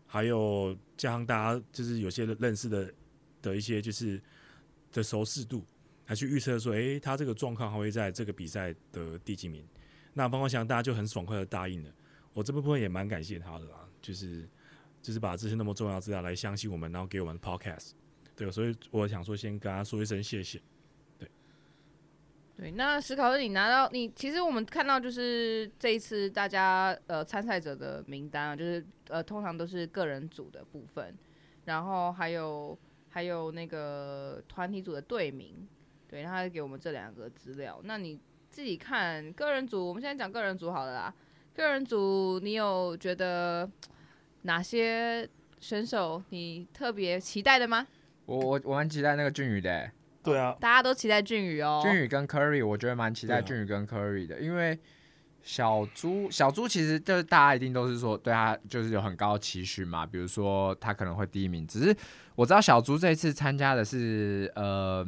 [0.06, 2.92] 还有加上大家就是有些认识的
[3.42, 4.20] 的一些就是
[4.90, 5.64] 的熟视度，
[6.06, 9.62] 来去预测说，诶、他这个状况还会在这个比赛的第几名？
[10.14, 11.90] 那方光祥大家就很爽快的答应了。
[12.36, 14.46] 我这部分也蛮感谢他的啦，就是
[15.00, 17.92] 就是把这些那么重要资料来相信我们，然后给我们 podcast。
[18.36, 20.60] 对，所以我想说，先跟他说一声谢谢。
[21.18, 21.26] 对，
[22.58, 31.16] 对，那史考特，你拿到你其实我们看到就是这一次大家呃参赛者的名单啊，就是呃通常都是个人组的部分，
[31.64, 35.66] 然后还有还有那个团体组的队名，
[36.06, 37.80] 对，然后他给我们这两个资料。
[37.84, 38.20] 那你
[38.50, 41.14] 自己看个人组，我们现在讲个人组好了啦。
[41.56, 43.68] 个人组，你有觉得
[44.42, 45.26] 哪些
[45.58, 47.86] 选手你特别期待的吗？
[48.26, 49.90] 我我我蛮期待那个俊宇的、欸，
[50.22, 51.80] 对啊，大家都期待俊宇哦。
[51.82, 54.78] 俊宇跟 Curry，我觉得蛮期待俊宇跟 Curry 的，啊、因为
[55.42, 61.66] 小猪小猪其实就是大家一定都是说对他就是有很高的期许嘛，比如说他可能会第一名。
[61.66, 61.96] 只是
[62.34, 65.06] 我知道小猪这一次参加的是呃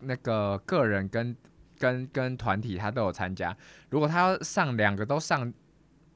[0.00, 1.34] 那个个人跟
[1.78, 3.56] 跟跟团体他都有参加，
[3.88, 5.50] 如果他要上两个都上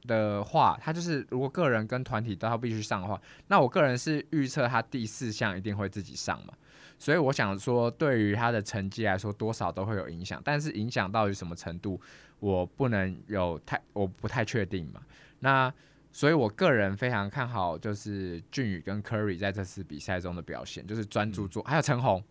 [0.06, 6.52] 的话，他就是如果个人跟团体都要必须上的话，那我个人是预测他第四项一定会自己上嘛，
[6.98, 12.00] 所以我想说，对于他的成绩来说，多少都会有影响，但是影响到于什么程度，
[12.40, 15.00] 我不能有太，我不太确定嘛。
[15.40, 15.72] 那
[16.10, 22.22] 所以我个人非常看好，就是俊宇跟 Curry 在这次比赛中的表现，就是专注做，还有陈红。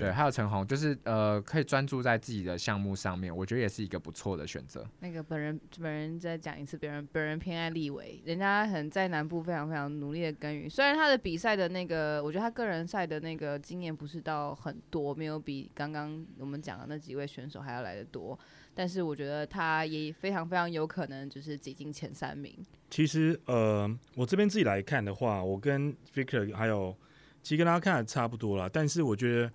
[0.00, 4.86] 对，还有陈红，就是呃，可以专注在自己的项目上面，我觉得也是一个不错的选择。
[5.00, 10.68] 那个本人本人再讲一次，本人本人偏爱立伟，人家很在南部非常非常努力的耕耘。
[10.68, 18.38] 虽然他的比赛的那个，我觉得他个人赛的那个经验不是到很多，没有比刚刚我们讲的那几位选手还要来得多，
[18.74, 22.56] 但是我觉得他也非常非常有可能就是挤进前三名。
[22.88, 26.96] 其实呃，我这边自己来看的话，我跟 Victor 还有
[27.42, 29.52] 其实跟大家看的差不多啦，但是我觉得。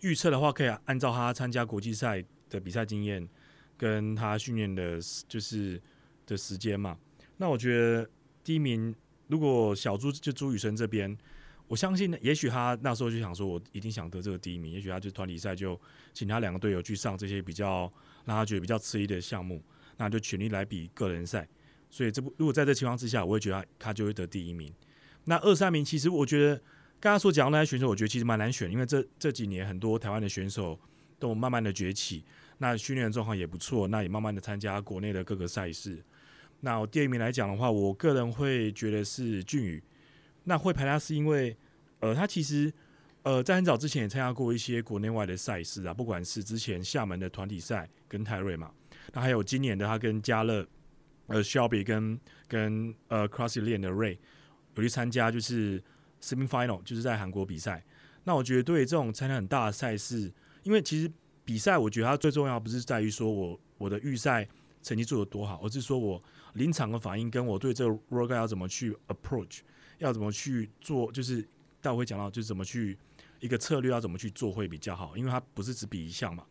[0.00, 3.26] 预测的话，可以按照他参加国际赛的比赛经验，
[3.76, 5.80] 跟他训练的，就是
[6.26, 6.98] 的时间嘛。
[7.38, 8.08] 那我觉得
[8.42, 8.94] 第一名，
[9.28, 11.16] 如果小朱就朱雨生这边，
[11.66, 14.72] 我相信，也许他那时候就想说，我一定想得这个第一名。
[14.72, 15.80] 也许他就团体赛就
[16.12, 17.90] 请他两个队友去上这些比较
[18.26, 19.62] 让他觉得比较吃力的项目，
[19.96, 21.48] 那就全力来比个人赛。
[21.90, 24.70] 所以这不，如果在这情况之下，我会觉得他他就会得第一名。
[25.24, 26.60] 那二三名，其实我觉得。
[27.04, 30.80] 刚刚所讲的那些选手，我觉得其实蛮难选，因为这这几年很多台湾的选手
[31.18, 32.24] 都慢慢的崛起，
[32.56, 36.02] 那训练的状况也不错，那也慢慢的参加国内的各个赛事。
[36.60, 39.82] 那我第二名来讲的话，我个人会觉得是俊宇。
[40.44, 41.54] 那会排他是因为，
[42.00, 42.72] 呃，他其实
[43.20, 48.72] 呃在很早之前也参加过一些国内外的赛事啊，不管是之前厦门的团体赛跟泰瑞嘛，
[49.12, 50.66] 那还有今年的他跟加乐
[51.26, 54.16] 呃 Shelby 跟跟呃 Crossy 练的 Ray
[54.76, 55.82] 有去参加，就是。
[56.24, 57.84] Semi Final 就是在韩国比赛，
[58.24, 60.32] 那我觉得对这种参加很大的赛事，
[60.62, 61.10] 因为其实
[61.44, 64.48] 比赛我觉得它最重要不是在于说我我的预赛
[64.82, 66.22] 成绩做得多好，而是说我
[66.54, 69.60] 临场的反应跟我对这个 workout 要怎么去 approach，
[69.98, 71.46] 要怎么去做，就是
[71.82, 72.96] 待会会讲到就是怎么去
[73.40, 76.46] 一个策略要怎么去做会比较好，因为它不是只比一项嘛，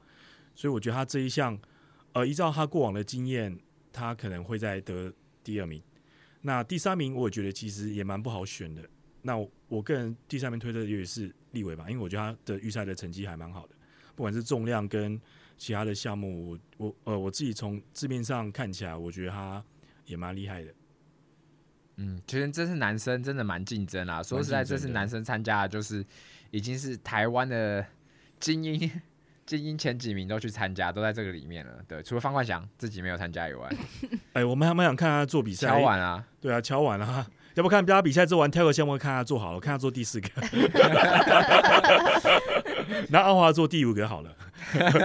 [0.54, 1.60] 所以我觉得他这一项，
[2.12, 3.58] 呃，依照他过往的经验，
[3.92, 5.12] 他可能会在得
[5.44, 5.82] 第二名。
[6.42, 8.88] 那第三名，我觉得其实也蛮不好选的。
[9.24, 13.74] 那我，我个人第三名推的也是立伟吧，因为我觉得他的预赛的成绩还蛮好的，
[14.16, 15.20] 不管是重量跟
[15.58, 19.64] 其他的项目，我我呃我自己从字面上看起来，我觉得他
[20.06, 20.74] 也蛮厉害的。
[21.96, 26.06] 嗯，其实这是男生真的蛮竞争啊，说实在，这是男生参加的，就是
[26.52, 27.86] 已经是台湾的
[28.40, 28.92] 精英，
[29.46, 31.82] 精英前几名都去参加，都在这个里面了。
[31.88, 33.70] 对，除了方冠翔自己没有参加以外，
[34.34, 37.30] 哎、欸，我们还蛮想看他做比赛，敲碗啊，对啊，敲碗啊。
[37.56, 40.28] 要不看大家比赛之后完跳个项目看他做好了，看他做第四个，
[43.10, 44.36] 那阿华做第五个好了。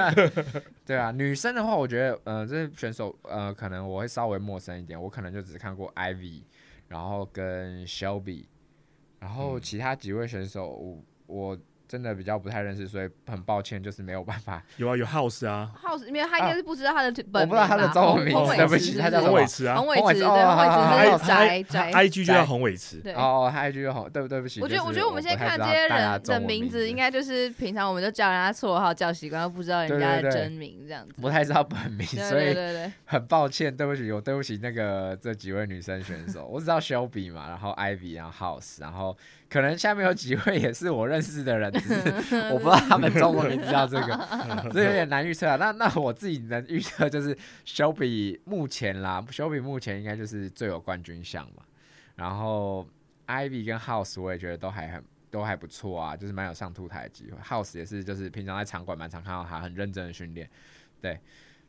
[0.86, 6.42] 对啊，女生的话，我觉得，呃，这些选手，呃，可能我会稍微陌生一点，我可能就只看过 Ivy，
[6.88, 8.44] 然后跟 Shelby，
[9.20, 11.58] 然后其他几位选手，我我。
[11.88, 14.62] 真的比较不太认识，所以很抱歉，就是没有办法。
[14.76, 24.60] 有啊，有 House 啊，House，因为他应该是不知道他的本名，我不知道他的中文名字，对不起，他叫洪伟慈啊，洪伟慈，对，洪伟慈宅宅，IG 就叫洪伟慈，对，哦，他 IG 就洪，对不对不起。
[24.60, 32.54] 我觉得，我觉得我们现在看这些人的名字，应该就是平常我们就叫人家绰号叫习惯，都不知道人家的真名这样子，不太知道本名，所以
[33.06, 39.16] 很抱歉，对不起，我对不起那个这几位女生选手，我只知道 Shelby 嘛，然后 Ivy，然后 House，然后。
[39.50, 44.28] 可能下面有几位也是我认识的人，只是 我不知道他们中文名字叫这个，
[44.72, 45.56] 这有点难预测啊。
[45.56, 51.62] 那那我自己能预测就是 Shelby 目前啦，Shelby 目前应该就是最有冠军相嘛。
[52.16, 52.86] 然后
[53.26, 57.38] Ivy 跟 House 我也觉得都还很都还不错啊，就是蛮有上凸台的机会。
[57.42, 60.48] House 也是，就是平常在场馆蛮常看到他很认真的训练，
[61.00, 61.18] 对。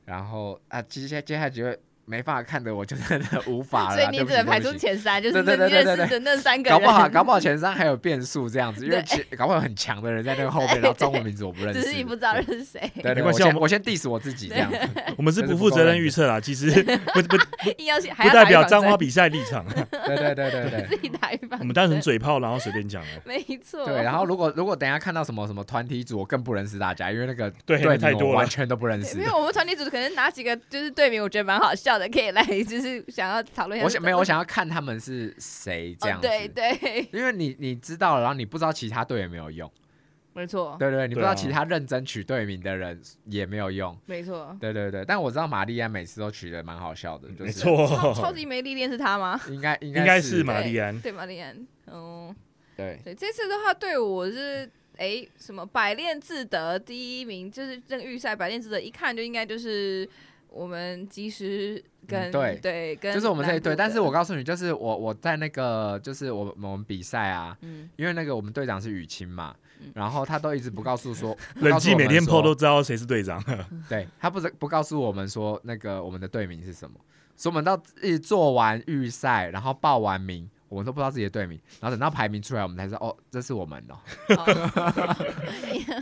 [0.05, 1.79] 然后啊，接下接下来几位。
[2.09, 3.95] 没办法看的，我就真的无法了。
[4.01, 6.79] 所以你只能排出前三，就是你认识的那三个人。
[6.79, 9.03] 搞不好，搞不好前三还有变数这样子，因为
[9.37, 11.81] 搞不好有很强的人在那个后面， 然后中文名字我不认识。
[11.81, 12.91] 只是你不知道认识谁。
[13.03, 14.79] 对，没关系，我我先 diss 我自己这样子。
[15.17, 19.63] 我们是不负责任预测啦，其实不不不代表彰化比赛立场。
[20.05, 20.87] 对对对对对。
[20.89, 21.59] 自己打预防。
[21.59, 23.09] 我们单纯嘴炮，然后随便讲的。
[23.25, 23.85] 没错。
[23.85, 29.19] 对，然后如果如果等下看到什么什么团体组，我更不认识大家，因为那个对太多了，完全都不认识。
[29.19, 33.85] 因为我们团体组可能哪几个就是队名，我觉得蛮好笑的，可以来就是想要讨论一下。
[33.85, 36.27] 我想没有，我想要看他们是谁这样子。
[36.27, 37.07] 对对。
[37.13, 39.69] 因为你你知道了，然后你不知道其他队也没有用。
[40.33, 40.77] 没错。
[40.79, 43.97] 对对，你不知道其他认真取队名的人也没有用。
[44.05, 44.55] 没错。
[44.59, 47.43] 对对对，但我知道玛丽安每次都取的蛮好笑的，就是。
[47.43, 48.13] 没错。
[48.15, 49.39] 超级没历练是他吗？
[49.49, 50.97] 应该应该应该是玛丽安。
[51.01, 52.33] 对玛丽安，嗯，
[52.77, 60.07] 对对，这次的话队伍是哎什么百炼自得第一名，就是这个预赛百炼自得，一看就应该就是。
[60.51, 73.43] 我们其实跟、嗯、对对跟就是我们这一队，但是我告诉你，就是我我在那个就是我我们比赛啊，嗯，因为那个我们队长是雨晴嘛，嗯、然后他都一直不告诉说， 冷静每天 PO 都知道谁是队长，
[73.87, 76.99] 对他不是不告诉我们说那个我们的队名是什么，
[77.35, 80.49] 所以我们到一直做完预赛，然后报完名。
[80.69, 83.97] 我们都不知道自己的队名，然后等到排名出来，我们才知道哦，这是我们哦。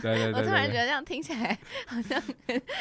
[0.00, 2.22] 对对，我突然觉得这样听起来好像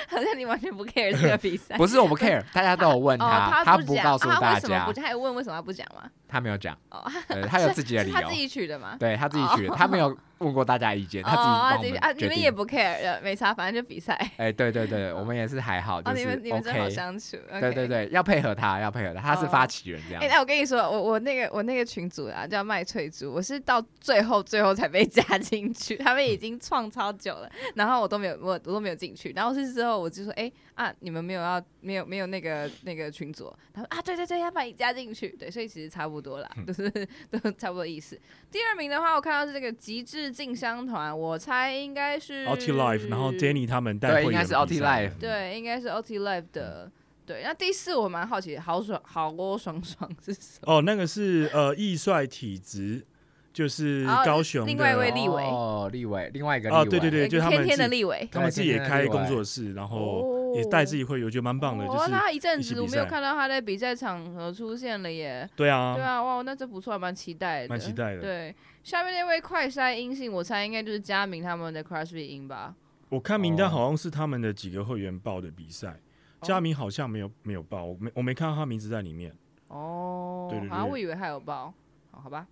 [0.07, 1.77] 好像你完全不 care 这个比赛。
[1.77, 4.53] 不是我不 care，大家都有问他，他不告诉大家。
[4.55, 4.93] 为什么不？
[4.93, 6.09] 他还问为什么他不讲吗？
[6.27, 6.77] 他没有讲。
[6.89, 7.03] 哦，
[7.49, 8.15] 他有自己的理由。
[8.15, 8.95] 他自己取的吗？
[8.99, 10.15] 对他自己取的，他没有。
[10.39, 14.13] 问过大家意见， 他自己啊，你们也不 care，没差，反正就比赛。
[14.37, 17.35] 哎，对对对， 我们也是还好，就是你们你们真好相处。
[17.59, 20.21] 对对对，要配合他，要配合他，他是发起人这样。
[20.23, 36.87] 哎，那我跟你说，我我那个我那个群主啊，叫麦翠珠，我是到最后最后才被加进去，他们已经创超久了，然后我都没有我我都没有进去，然后是之后我就说，哎啊，你们没有要没有没有那个那个群组，他说啊，对对对，要把你加进去，对，所以其实差不多啦，都是
[37.31, 38.15] 都差不多意思。
[38.51, 41.17] 第二名的话，我看到是这个极致进香团。
[41.17, 46.91] 我猜应该是 Ulti Life，然后 Danny 他们带会应该是 Ulti Life，对，应该是 Ulti Life 的，
[47.25, 47.41] 对。
[47.43, 50.75] 那第四我蛮好奇，好爽，好窝爽爽是什么？
[50.75, 53.03] 哦，那个是呃易帅体质，
[53.51, 61.87] 就是高雄的另外一位立伟哦，立伟，另外一个哦，对对对，就他们天天的立伟，他们自己也开工作室，然后也带自己会员，我觉得蛮棒的。
[61.87, 65.49] 就是他一阵子我没有看到他在比赛场合出现了耶。
[65.55, 68.21] 对啊，对啊，哇，那这不错，蛮期待的，蛮期待的。
[68.21, 68.55] 对。
[68.83, 72.73] 下面那位快筛阴性，我猜应该就是佳明他们的 CrossFit 阴吧。
[73.09, 75.99] 我看名单好像是他们的几个会员报的比赛，
[76.41, 76.63] 佳、oh.
[76.63, 79.33] 明好像没有没有报，我没我没看到他名字在里面。
[79.67, 81.73] 哦、oh.，对对对，好像我以为他有报，
[82.11, 82.47] 好好吧。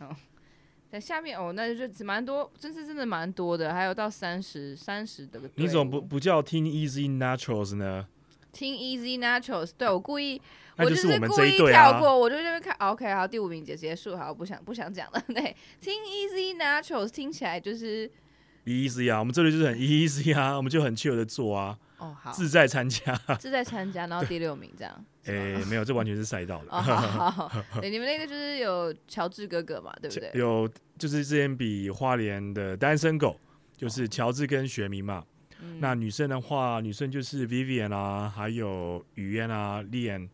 [0.00, 0.16] 哦，
[0.90, 5.40] 在下面哦，那就蛮多，真是真的蛮多的，还有到三十三十的。
[5.56, 8.06] 你怎么不不叫 Team Easy Naturals 呢
[8.52, 10.40] ？Team Easy Naturals，对我故意。
[10.78, 15.24] 我就是故意跳过，我就这边看，OK，好，第五名结结束，好，不想不想讲了。
[15.28, 18.10] 对，Team Easy Naturals 听起来就是
[18.66, 25.04] easy 啊，我们这里就是很 easy 啊，我们就很 chill 的做啊，哦，好，自在参加，自在参加，然后第六名这样。
[25.26, 26.66] 哎，没有，这完全是赛道的。
[26.70, 30.30] 哦，好，好， 对，你们那个就是有乔治哥哥嘛，对不对？
[30.34, 33.38] 有，就是之前比花莲的单身狗，
[33.76, 35.24] 就是乔治跟学明嘛。
[35.80, 40.28] 那女生的话，女生就是 Vivian 啊，还有雨嫣啊，Lian。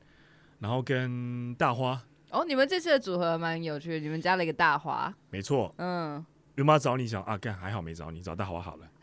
[0.59, 6.25] 然后跟大花哦，你们这次的组合蛮有趣的，你们加了一个大花，没错，嗯，
[6.57, 7.37] 有没有找你想啊？
[7.39, 8.87] 干还好没找你，找大花好了。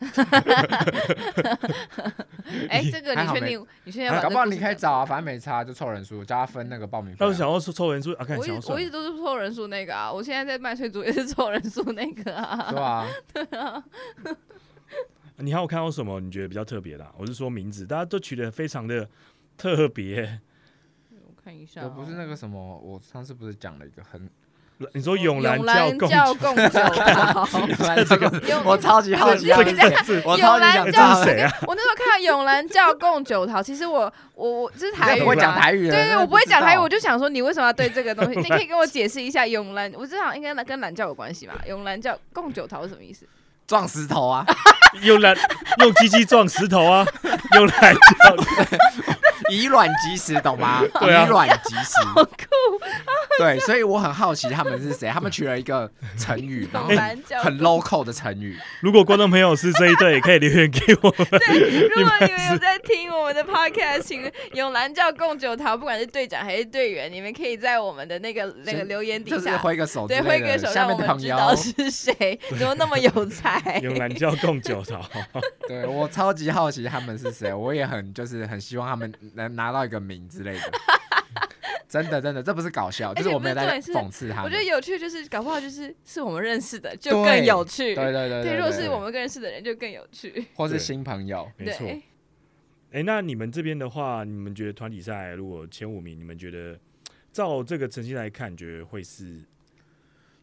[2.68, 3.66] 哎，这个你确定？
[3.84, 4.22] 你确定要？
[4.22, 7.16] 搞不好你可以找啊，反正没差，就凑人数，叫他分那个报名费。
[7.18, 12.70] 但是想要凑人数啊，看我一我一直都是凑人数那个啊，我现在在麦穗组也是凑人数那个啊。
[12.70, 13.84] 对啊， 对啊。
[15.36, 16.20] 你还有看到什么？
[16.20, 17.06] 你觉得比较特别的？
[17.16, 19.08] 我是说名字，大家都取得非常的
[19.56, 20.40] 特别。
[21.42, 24.28] 看一下，我不是那个什么，我上次不是讲了一个很，
[24.94, 27.46] 你说永兰教共九桃，
[28.08, 28.32] 这个
[28.64, 31.52] 我超级好奇，这个是我超级想知道谁啊？
[31.66, 38.40] 我那时候看到永兰教共九桃，其实我我我这是台语，不会讲台语的，对对，我不会讲台语，我就想说你为什么要对这个东西？
[38.40, 41.54] 你可以跟我解释一下永兰，我知道应该跟兰教有关系吧？
[41.66, 43.26] 永兰教共九桃是什么意思？
[43.68, 44.44] 撞石头啊！
[45.02, 45.36] 用兰
[45.78, 47.06] 用鸡鸡撞石头啊！
[47.54, 48.00] 用兰教。
[49.50, 50.82] 以卵击石，懂吗？
[51.00, 52.30] 对啊，以卵击石， 好酷
[52.82, 53.12] 啊！
[53.38, 56.88] 对，所以我很好奇他们是谁，他们取了一个成语，然后
[57.42, 58.58] 很 local 的成语。
[58.80, 61.26] 如果观众朋友是这一队，也可以留言给我们。
[61.40, 73.80] 对，如果你们有在听我们的 podcast，请用蓝教共九桃，不管是队长还是队员，你们可以在我们的那个那个留言底下挥个手，对，挥个手，让我们知道是谁，怎么那么有才？
[73.82, 75.00] 用蓝教共九桃。
[75.66, 80.60] 对，我超级好奇他们是谁，我也很就是很希望他们能拿到一个名之类的。
[81.88, 84.44] 真的真的，这不是搞笑，就是我们在讽刺他。
[84.44, 87.96] 我觉得有趣就是搞不好就是是我们认识的就更有趣。
[87.96, 91.88] 对对对对，对，如果是我们认识的人就更有趣，或是新朋友，没错。
[91.88, 92.02] 哎、
[92.92, 96.78] 欸，那你们这边的话，你们觉得团体赛如果前五名，你们觉得
[97.32, 99.40] 照这个成绩来看，觉得会是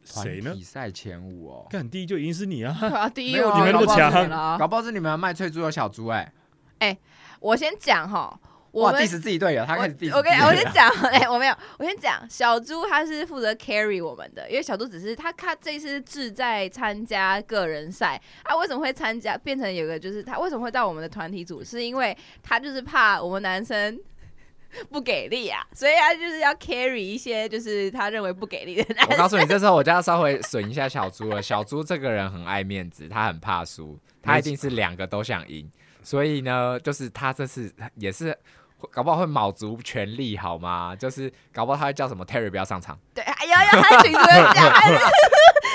[0.04, 0.54] 谁呢？
[0.54, 2.78] 比赛前五哦，看第一就已经是你啊！
[2.82, 6.34] 啊第一，你们那么强，搞不好是你们卖翠珠有小猪哎、欸。
[6.80, 6.98] 哎、欸，
[7.40, 8.38] 我先讲哈。
[8.72, 24.00] 我 diss 自己队友，他开始 diss 我跟我先讲， 哎、欸，我没有，我先讲，小猪他是负责 carry 我们的，因为小猪只是他他这次志在参加个人赛，他为什么会参加，变成有个就是他为什么会到我们的团体组，是因为他就是怕我们男生
[24.90, 29.14] 不给力啊， 所以他就是要 carry 一些就是他认为不给力的男生。
[29.14, 31.42] 我告诉你，这时候我就要稍微损一下小猪了。
[31.42, 35.68] 小猪这个人很爱面子，他很怕输，他一定是两个都想赢，
[36.08, 38.34] 所以呢，就是他这次也是。
[38.92, 40.96] 搞不好会卯足全力，好吗？
[40.96, 42.96] 就是搞不好他会叫什么 Terry 不要上场。
[43.12, 44.54] 对，哎呀呀，他群主讲，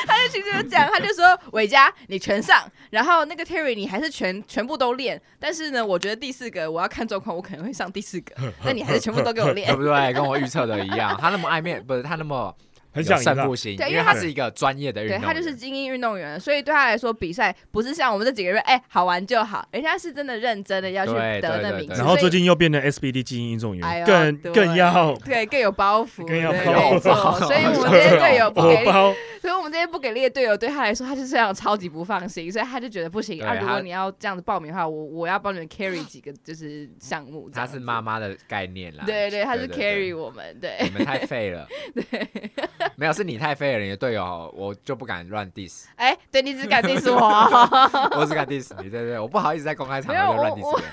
[0.07, 5.21] 他就群主讲，他就说伟嘉你全上，然后那个 Terry 你还是全全部都练。
[5.41, 8.37] 但是呢，我觉得第四个我要看状况，我可能会上第四个。
[8.65, 10.13] 那你还是全部都给我练，对不对？
[10.13, 11.19] 跟我预测的一样。
[11.21, 12.55] 他那么爱面，不是他那么。
[12.93, 21.95] 很想胜负心，因为他是一个专业的运动员，对，他就是精英运动员，所以对他来说比赛不是像我们这几个月，哎、欸，好玩就好，人家是真的认真的要去得那名次。
[21.95, 28.91] 然后最近又变成 SBD 精英运动员，哎、更更要对 更有包袱，更要包袱，所以我们这些队友不给力，
[29.43, 33.55] 所以我们这些不给力的队友对他来说，他就是这样超级不放心，所以他就觉得不行啊。
[33.57, 37.51] 如果你要这样子报名的话，我我要帮你们 carry 几个就是项目。
[37.51, 42.31] 他是妈妈的概念啦， 对对，他是 carry 我们，对，你们太废了， 对，
[42.95, 43.77] 没有是你太废。
[43.77, 45.87] 了你的队友，我就不敢乱 diss。
[45.97, 47.19] 哎、欸，对，你只敢 diss 我，
[48.21, 50.91] 我只敢 diss 你，对对对，我不好意思在公开场合就乱 diss 人。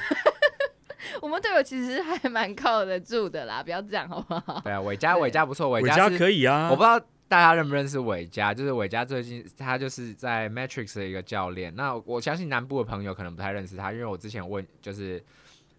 [1.21, 4.59] 我们队友其实还蛮靠得住的啦，不要这样好不好？
[4.63, 6.69] 对啊，伟嘉，伟嘉不错，伟嘉可以啊。
[6.71, 6.99] 我不知道
[7.29, 11.73] 大家认不认识伟嘉，就是伟嘉最近他就是在 Matrix 的一个教练。
[11.75, 15.23] 那我相信南部的朋友可能不太认识他，因为我之前问就是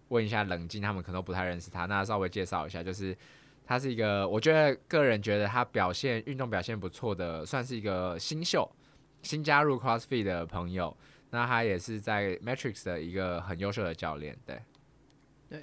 [0.07, 1.85] 问一下冷静，他们可能不太认识他。
[1.85, 3.15] 那稍微介绍一下，就是。
[3.63, 8.69] 他是一个，我觉得个人觉得他表现运动表现不错的，算是一个新秀，
[9.21, 10.97] 新加入 CrossFit 的朋友。
[11.29, 14.61] 那他也是在 Matrix 的一个很优秀的教练，对，
[15.47, 15.59] 对，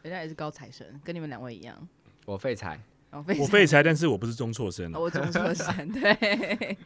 [0.00, 1.86] 人家也是高材生，跟你们两位一样。
[2.24, 2.80] 我废材，
[3.12, 6.76] 我废材，但是我不是中辍生，我中辍生， 对，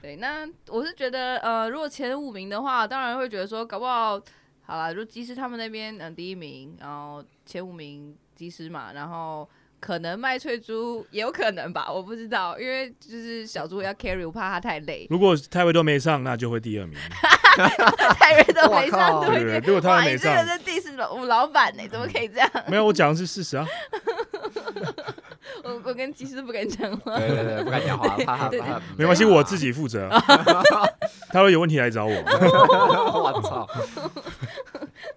[0.00, 0.16] 对。
[0.16, 4.20] 那我是觉得，呃，如果前五名的话，当然会觉得说，搞不好，
[4.62, 9.48] 好了，就即使他们那边，嗯、呃，第一名，然后前五名即使嘛，然后。
[9.80, 15.06] 可能卖翠珠也有可能吧，我不知道，因为就是小猪要 carry，我怕他太累。
[15.10, 16.96] 如果泰瑞都没上，那就会第二名。
[18.18, 22.50] 泰瑞都没上，对对对，如果他没上，这个是 diss 老我们老板呢，怎么可以这样？
[22.66, 23.66] 没有，我讲的是事实啊。
[25.64, 28.80] 我我跟技师不敢讲话，对对对，不敢讲话，怕怕怕。
[28.96, 30.08] 没关系，我自己负责。
[31.30, 32.12] 他会有问题来找我。
[32.14, 33.68] 我操！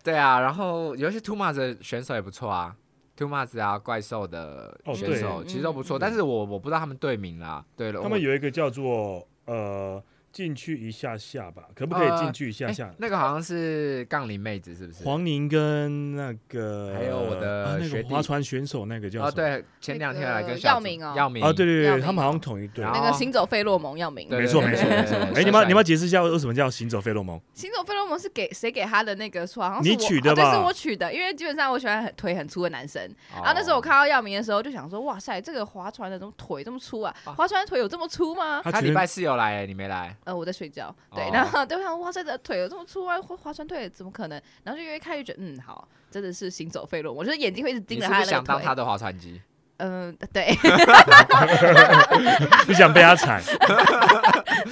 [0.04, 2.76] 对啊，然后有些 Two Mas 的选手也不错啊。
[3.16, 7.64] Two Mas 啊，怪兽的选手、哦、其实都不错、嗯，但是我我不知道他们队名啦。
[7.76, 10.02] 对了，他们有一个叫做呃。
[10.38, 12.84] 进去一下下吧，可不可以进去一下下？
[12.84, 15.04] 呃欸、那个好像是杠铃妹子，是不是？
[15.04, 19.28] 黄宁跟那个还有我的那个划船选手，那个叫什么？
[19.30, 22.86] 哦，对，前两天来跟耀明哦，耀明啊，对对对，他们好像同一队。
[22.86, 25.18] 那个行走费洛蒙耀明，没错没错没错。
[25.18, 27.42] 哎、欸，你们你们解释一下为什么叫行走费洛蒙？
[27.56, 29.70] 行走费洛蒙是给谁给他的那个绰号？
[29.70, 30.44] 好像是你取的吧？
[30.44, 33.02] 这、啊、是我取的，因为基本上我喜欢很腿很粗的男生。
[33.34, 37.12] 然后那时候我看到耀明的时候，就想说，哇塞，这个划船的怎么腿这么粗啊？
[37.26, 38.62] 划船的腿有这么粗吗？
[38.64, 40.16] 他礼拜四有来，你没来？
[40.28, 40.94] 呃，我在睡觉。
[41.16, 44.42] 对，然后 对方哇塞，这腿有这么粗啊，划划船腿怎么可能？
[44.62, 48.32] 然后就因为看越觉得，嗯，好，真的是行走费洛蒙，我觉得眼睛会一直盯着他的腿。
[48.32, 49.42] 想当他的划船机？
[49.78, 50.54] 嗯，对。
[52.66, 53.42] 不想被他踩。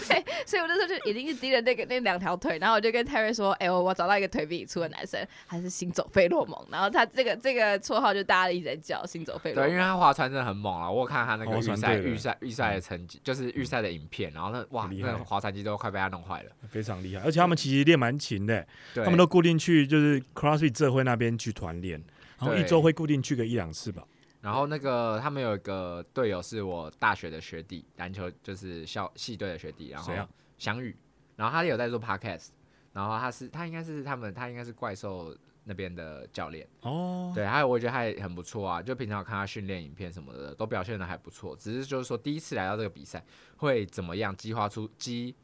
[0.08, 9.70] 对，所以我那时候就已经是低了那个那两条腿，然后我就跟泰瑞说：“哎、欸，我我找到一个腿比你粗的男生，还是行走费洛蒙。”然后他这个这个绰号就大家一直在叫行走费洛蒙。
[9.70, 10.90] 对，因为他划船真的很猛啊！
[10.90, 17.24] 我有看他那个预赛预赛预赛的成绩，就是预赛的影片，然后那哇，那个划船机都快被他弄坏了，非常厉害。
[17.24, 22.02] 而且他们其实练蛮勤的，他们都固定去就是 CrossFit 这会那边去团练，
[22.40, 24.04] 然后一周会固定去个一两次吧。
[24.46, 30.14] 然后那个他们有一个队友是我大学的学弟，篮球就是校系队的学弟，然后
[30.60, 30.96] 翔宇，
[31.36, 32.50] 然后他也有在做 podcast，
[32.94, 43.26] 然后他是他应该是他们他应该是怪兽那边的教练哦，对，还有我觉得他也很不错啊，就平常看他训练影片什么的，都表现的还不错，只是就是说第一次来到这个比赛
[43.58, 45.36] 会怎么样激发出激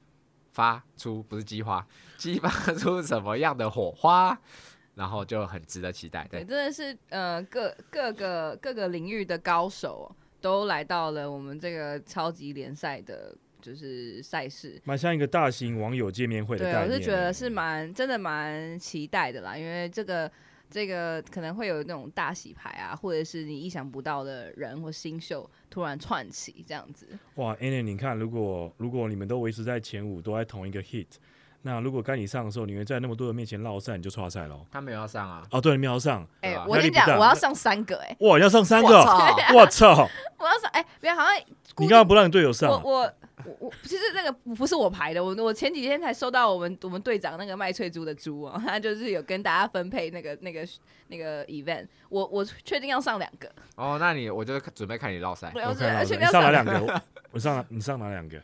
[0.52, 1.88] 发出不是激发，
[2.18, 4.39] 激发出什么样的火花？
[4.94, 16.88] 然后就很值得期待，对，对真的是呃各各个各个领域的高手都来到了我们这个超级联赛的，就是赛事，蛮像一个大型网友见面会的概念。
[16.88, 20.30] 对，我是觉得是蛮真的蛮期待的啦，因为这个
[20.70, 27.08] 这个可能会有那种大洗牌啊，或者是你意想不到的人或新秀突然窜起这样子。
[27.36, 31.08] 哇，Annie，你看，如果如果你们都维持在前五，都在同一个 hit。
[31.64, 34.66] 那如果该你上的时候，你会在那么多人面前落赛，你就错赛喽。
[34.72, 35.43] 他没有要上啊？
[35.51, 36.28] 哦，对，你没有要上。
[36.41, 38.97] 哎、欸，我跟你讲，我要上三个、欸，哎，哇，要上三个，
[39.53, 40.07] 我操！
[40.39, 41.36] 我要上，哎、欸，别人好像
[41.78, 42.70] 你刚刚不让你队友上。
[42.70, 43.14] 我我
[43.45, 50.68] 我我，其实那个不是我排的，我我前几天才收到我们我们队长那个麦翠珠的猪啊，他就是有跟大家分配那个那个
[51.09, 53.47] 那个 event，我我确定要上两个。
[53.76, 55.51] 哦，那你我就准备看你落赛。
[55.53, 57.01] 我要而且你上哪两个？
[57.32, 58.41] 我上你上哪两个？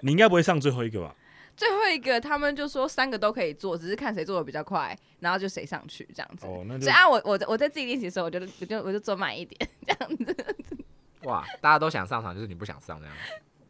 [0.00, 1.14] 你应该不会上最后一个吧？
[1.56, 6.46] 最后一个，他们就说三个都可以做，只是看谁做的比较快，然后就谁上去这样子。
[6.46, 10.36] 哦，那所以啊，我我我在自己练习的时候，我就我就我就做慢一点这样子。
[11.24, 13.14] 哇，大家都想上场，就是你不想上这样。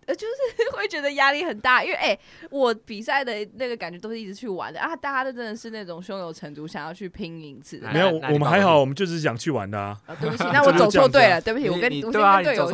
[0.06, 7.78] 呃，就是 会觉得压力很大，因为哎、欸，我比赛的那个感觉都是一直去玩的啊，大家都真的是那种胸有成竹，想要去拼一次。
[7.92, 9.98] 没有，我们还好，我们就是想去玩的啊。
[10.06, 12.64] 啊对不起， 那我走错队了，对不起，我跟你我先跟队友，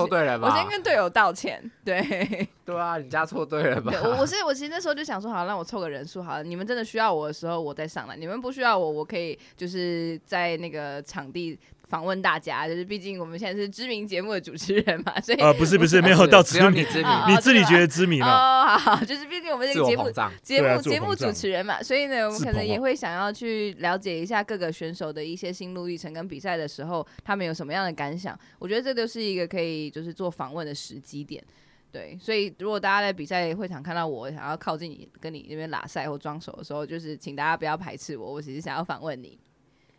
[0.43, 1.63] 我先跟队友道歉。
[1.85, 2.01] 对，
[2.65, 3.93] 对啊，你加错队了吧？
[4.05, 11.59] 我我是我其实那时候就想说，好，让我凑个人数好了，你们真的需要我的时候，我再上来；你们不需要我，我可以就是在那个场地。
[11.93, 28.35] 访问大家，就是毕竟我们现在是知名节目的主持人嘛， 所以呃不是不是没有到知名，你知名，你自己觉得知名了哦，好，就是毕竟我们这个节目节目节目目主持人嘛，所以呢，我们可能也会想要去了解一下各个选手的一些心路历程跟比赛的时候他们有什么样的感想。
[28.59, 31.45] 我觉得这就是一个可以就是做访问的时机点，
[31.91, 39.39] 对，所以如果大家在比赛会场看到我想要靠近你跟你那边拉赛或装手的时候，就是请大家不要排斥我，我只是想要访问你。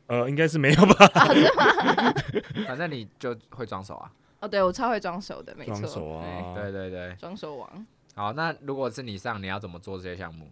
[0.08, 1.08] 呃，应该是没有吧？
[2.68, 4.12] 反正你就会装手啊。
[4.42, 5.76] 哦，对，我超会装手的，没错。
[5.76, 7.88] 装手啊，对对对，装手王。
[8.16, 10.48] 好，那如果是你上，你要怎么做这些项目？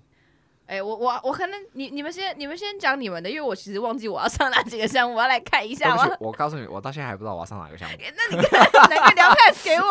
[0.71, 5.93] 哎、欸，我我我可能你你们先你们先讲你们的，因为我其实忘记我要上哪几个项目，我要来看一下。
[5.93, 7.97] 我 我告诉你，我到现在还不知道我要上哪个项目。
[7.99, 9.85] 那你看哪个聊 pass 给我？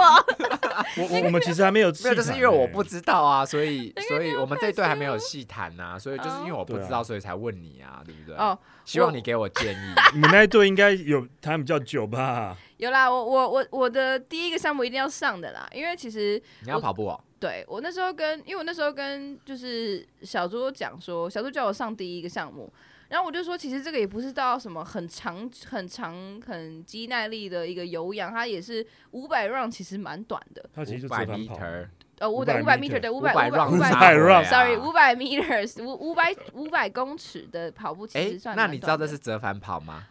[0.96, 8.34] 我我我们其实还没有，没有，就是因为我不知道啊，所以所以我们这一队还没有细谈呐，所以就是因为我不知道，所以才问你啊，对不对？
[8.38, 9.94] 哦，希望你给我建议。
[10.14, 12.56] 你们那一队应该有谈比较久吧？
[12.78, 17.20] 有啦，我我我我的第一个项目一定要上的啦，因为其实你要跑步哦。
[17.40, 22.70] 对，我那时候跟，因为我那时候跟就是小猪讲说，小猪叫我上第一个项目，
[23.08, 30.62] 然后我就说，其实这个也不是到什么很长、很长、很肌耐力的一个有氧，它也是五百 round，其实蛮短的。
[30.74, 31.88] 它其实五百 meter，
[32.18, 38.54] 呃，五百五百 meter 对五百五百五百 run，sorry，五百 meters，五五百五百公尺的跑步其实算。
[38.54, 40.06] 那你知道这是折返跑吗？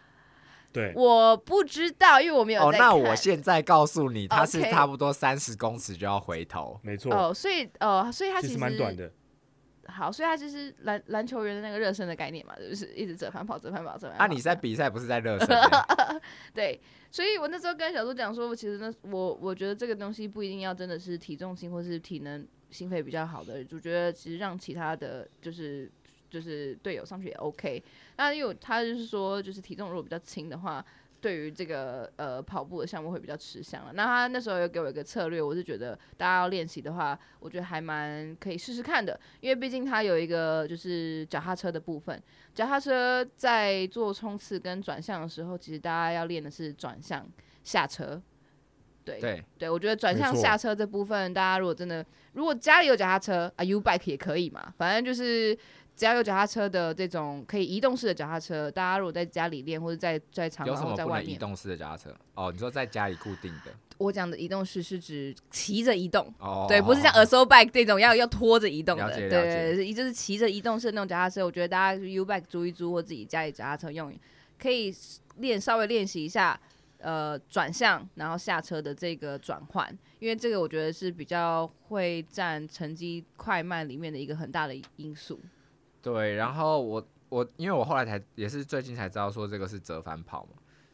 [0.72, 2.62] 对，我不知道，因为我没有。
[2.62, 7.12] 哦，那我现在告诉你，它是差不多三十公尺就要回头，没错。
[7.12, 9.10] 哦，所以，呃，所以它其实蛮短的。
[9.86, 14.24] 好，所以它就是篮篮球员的那个热身的概念嘛，就是一直折返跑、折返跑、折返跑。
[14.24, 15.48] 啊，你在比赛不是在热身？
[16.54, 25.90] 对，所以我那时候跟小猪讲说，其实呢，我我觉得这个东西不一定要真的是体重轻或是体能心肺比较好的，就觉得其实让其他的就是。
[26.30, 27.82] 就是队友上去也 OK，
[28.16, 30.84] 那因为他就是说，就是体重如果比较轻的话，
[31.20, 33.92] 对于这个呃跑步的项目会比较吃香了。
[33.92, 42.22] 那他那时候又给我一个策略，我是觉得大家要练习的话，我觉得还蛮可以试试看的，因为毕竟他有一个就是脚踏车的部分，
[42.54, 47.28] 脚踏车在做冲刺跟转向的时候，其实大家要练的是转向
[47.64, 48.22] 下车。
[49.04, 55.58] 对对对，我觉得转向下车这部分，大家如果真的如果家里有脚踏车啊，U bike 也可以嘛，反正就是。
[56.00, 63.74] 只要有脚踏车的这种可以移动式的脚踏车，大家如果在家里练或者在在场然后在外面，移动式的脚踏车哦，你说在家里固定的？
[63.98, 71.44] 我讲的移动式是指骑着移动哦，对，不是像 assault bike 这种要要拖着移动的，对对对，就是骑着移动式的那种脚踏车。
[71.44, 74.10] 我觉得大家 U bike 租一租或自己家里脚踏车用，
[74.58, 74.90] 可以
[75.36, 76.58] 练稍微练习一下
[76.96, 79.86] 呃转向然后下车的这个转换，
[80.18, 85.38] 因为这个我觉得是比较会占成绩快慢里面的一个很大的因素。
[86.02, 90.52] 对，然后我我因为我后来才也是最近才知道说这个是折返跑嘛，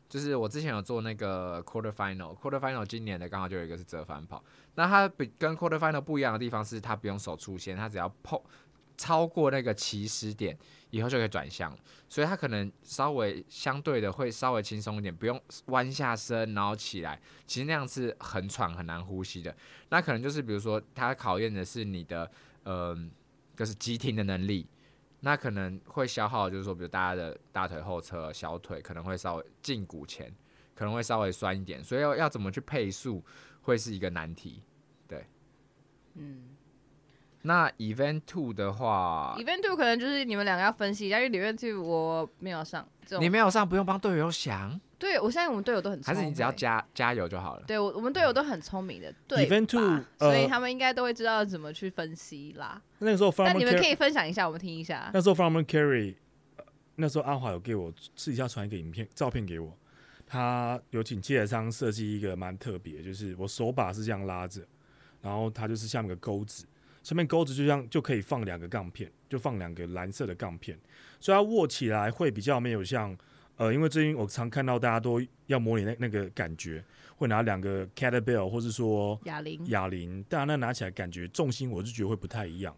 [0.09, 4.42] 就是我之前有做那个 quarter final，quarter final 今年的刚好就有一个是折返跑。
[4.74, 8.40] 那它比跟 quarter final 不一样的地方是，它不用手出线，它只要碰
[8.96, 10.59] 超过那个起始点
[10.90, 11.76] 以后就可以转向，
[12.09, 19.54] 所以它可能稍微相对的会稍微轻松一点，不用弯下身然后起来，其实那样是很喘很难呼吸的。
[19.90, 22.30] 那可能就是比如说它考验的是你的
[22.64, 22.96] 呃，
[23.54, 24.66] 就是急停的能力。
[25.27, 30.33] 那可能会消耗，就是说，比如大家的大腿后侧、小腿可能会稍微胫骨前
[30.72, 33.24] 可能会稍微酸一点，所以要要怎么去配速
[33.62, 34.62] 会是一个难题。
[35.09, 35.27] 对，
[36.14, 36.51] 嗯。
[37.43, 44.81] 那 Event Two 的话，Event Two 可能就是你们两个要分析一下，因为 Event Two 我没有上，你没有上，不用帮队友想。
[44.99, 47.64] 对，我相信我们队友都很聪明，还是你只要加加油就好了。
[47.66, 52.80] 对，我我们队友都很聪明的，对 Event Two，所以他们应该都会知道怎么去分析啦。
[52.99, 55.11] 那个时候，但你们可以分享一下，我们听一下。
[55.12, 56.14] 那时候 Farmer Carry，
[56.94, 59.76] 那时候阿华有给我私底下传一个影片照片给我，
[60.26, 64.62] 他有请记者商设计一个蛮特别，就是我手把是这样拉着，
[65.20, 66.64] 然后它就是下面个钩子。
[67.03, 70.76] 上面钩子就这样就可以放两个杠片，就放两个蓝色的杠片，
[71.20, 73.16] 所以它握起来会比较没有像
[73.57, 76.84] 呃，因为最近我常看到大家都要模拟那那个感觉，
[77.16, 82.74] 会拿两个 Kettlebell 或是说哑铃，哑铃，当然那拿起来感觉重心我是觉得会不太一样，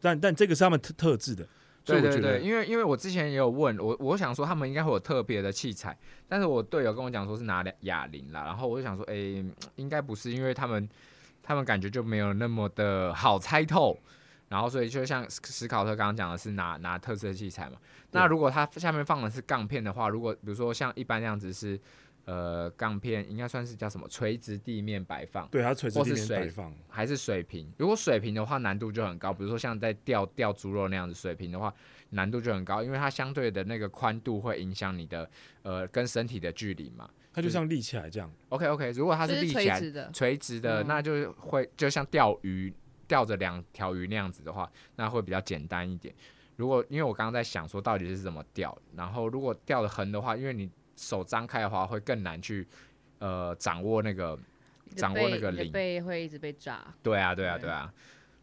[0.00, 1.46] 但但这个是他们特特制的，
[1.84, 5.96] 对对对，因为因为我之前也有问我，我想说他们应该会有特别的器材，
[6.28, 9.44] 但是我队友跟我讲说是拿哑铃啦，然后我就想说，哎、欸，
[9.76, 10.88] 应该不是，因为他们。
[11.40, 13.98] 他们感觉就没有那么的好猜透，
[14.50, 17.78] 然后所以就像史考特刚刚讲的是拿拿特色器材嘛。
[18.12, 21.78] 那如果它下面放的是杠片的话，如果比如说像一般那样子是
[22.24, 25.46] 呃杠片，应该算是叫什么垂直地面摆放？
[25.48, 27.70] 对，它垂直地面摆放还是水平？
[27.76, 29.32] 如果水平的话，难度就很高。
[29.32, 31.72] 比如说像在钓钓猪肉那样子，水平的话
[32.10, 35.28] 难度就很高，因为它相对的那个宽度会影响你的
[35.62, 37.08] 呃跟身体的距离嘛。
[37.32, 38.30] 它就像立起来这样。
[38.48, 42.72] OK OK，如果它是立起来垂直的，垂直的，那就会就像钓鱼
[43.06, 46.12] 钓着两条鱼那样子的话，那会比较简单一点。
[46.58, 52.66] 如果因为我刚刚在想说到底是怎么掉，然后如果掉的横的话，因为你手张开的话会更难去
[53.20, 54.36] 呃掌握那个
[54.96, 56.92] 掌握那个领，背会一直被炸。
[57.00, 57.94] 对啊对啊对啊。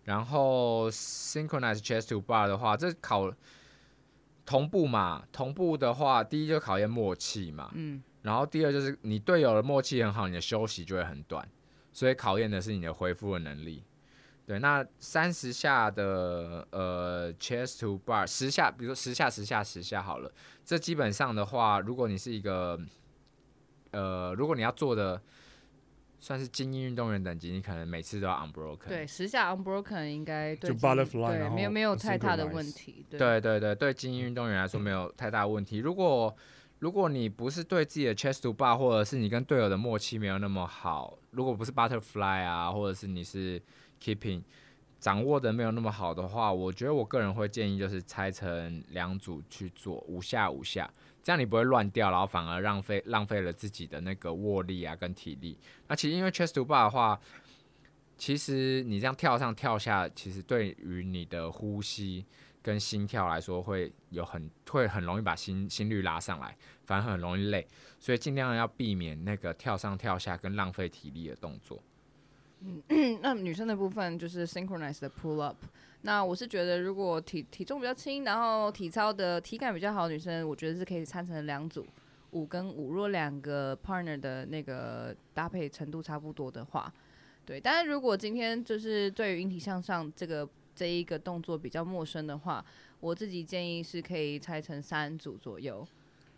[0.05, 3.29] 然后 synchronized chest to bar 的话，这考
[4.45, 7.69] 同步嘛，同步的话，第一就考验默契嘛。
[7.75, 8.01] 嗯。
[8.21, 11.45] 然后第二就是你队友的默契很好，你的休息就会很短，
[11.91, 13.83] 所以考验的是你的恢复的能力。
[14.45, 20.31] 对，那三十下的呃 chest to bar 十下，比如说十下十下十下好了，
[20.63, 22.79] 这基本上的话，如果你是一个
[23.91, 25.19] 呃，如果你要做的
[26.19, 28.87] 算是精英运动员等级，你可能每次都要 unbroken。
[28.87, 33.05] 对，十下 unbroken 应该对就 butterfly，对，没有没有太大的问题。
[33.09, 35.77] 对对对对，对精英运动员来说没有太大的问题。
[35.77, 36.35] 如果
[36.79, 43.61] 如果你不是对自己的 chest to bar，或者是你跟队友的默契没有那么好，如果不是 butterfly 啊，或者是你是
[44.05, 44.43] keeping
[44.99, 50.87] 掌握的没有那么好的话，我觉得我个人会建议就是拆成两组去做五下五下，
[51.23, 55.57] 这样你不会乱掉，然后反而浪费浪费了自己的那个握力啊跟体力。
[55.87, 57.19] 那其实因为 chest to bar 的话，
[58.17, 62.25] 其实你这样跳上跳下，其实对于你的呼吸。
[62.65, 67.67] 跟心跳来说，会有很会很容易把心心率拉上来，反而很容易累，
[67.99, 71.79] 所以尽量要避免那个跳上跳下跟浪费体力的动作。
[72.61, 75.57] 嗯， 那女生的部分就是 synchronized 的 pull up。
[76.01, 81.85] 那我是觉得，如果体体重比较轻，然后体操的体感比较好的女生，我觉得是可以拆成两组，
[82.31, 82.93] 五跟五。
[82.93, 86.93] 若两个 partner 的那个搭配程度差不多的话，
[87.45, 87.59] 对。
[87.59, 90.47] 但是如果今天就是对于引体向上这个。
[90.77, 92.65] 这一个动作比较陌生的话，
[92.99, 95.87] 我自己建议是可以拆成三组左右，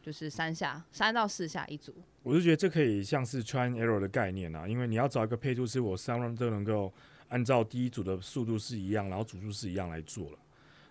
[0.07, 1.93] 就是三下，三到四下一组。
[2.23, 6.93] 我就觉得这可以像是 try and error 的概念啊，因为你要找一个配速是我三轮都能够
[7.27, 10.39] 按照第一组的速度是一样，然后组数是一样来做了。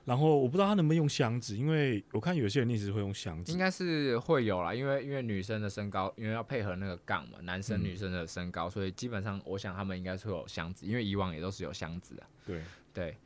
[0.05, 12.29] 然后我不知道他能不能用箱子，因为我看有些人一直会用箱子，应该是会有啦，因为因为女生的身高，因为要配合那个杠嘛，男生女生的身高，嗯、所以基本上我想他们应该是会有箱子，因为以往也都是有箱子啊。
[12.45, 12.61] 对
[12.93, 13.17] 对。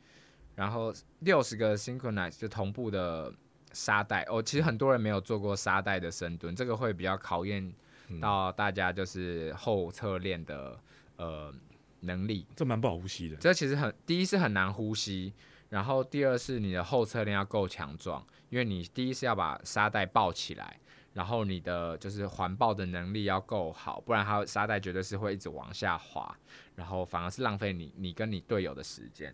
[0.55, 3.33] 然后六十个 synchronize 就同步的
[3.73, 7.73] 沙袋哦，其实很多人没有做过沙袋的深蹲，这个会比较考验
[8.19, 10.77] 到大家就是后侧链的
[11.17, 11.53] 呃
[12.01, 12.45] 能力。
[12.55, 13.35] 这蛮不好呼吸的。
[13.37, 15.33] 这其实很，第一是很难呼吸，
[15.69, 20.77] 然后第二是你的后侧链要够强壮，因为你第一是要把沙袋抱起来，
[21.13, 26.35] 然后你的就是环抱的能力要够好，不然它沙袋绝对是会一直往下滑，
[26.75, 29.33] 然后反而是浪费你你跟你队友的时间。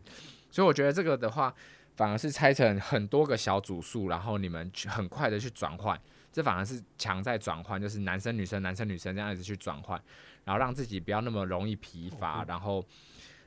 [0.50, 1.54] 所以我觉得这个的话，
[1.98, 6.00] 反而是拆成很多个小组数，然后你们去很快的去转换，
[6.32, 10.02] 这反而是强在转换，就是男生女生男生女生这样子去转换，
[10.46, 12.82] 然后让自己不要那么容易疲乏，然后。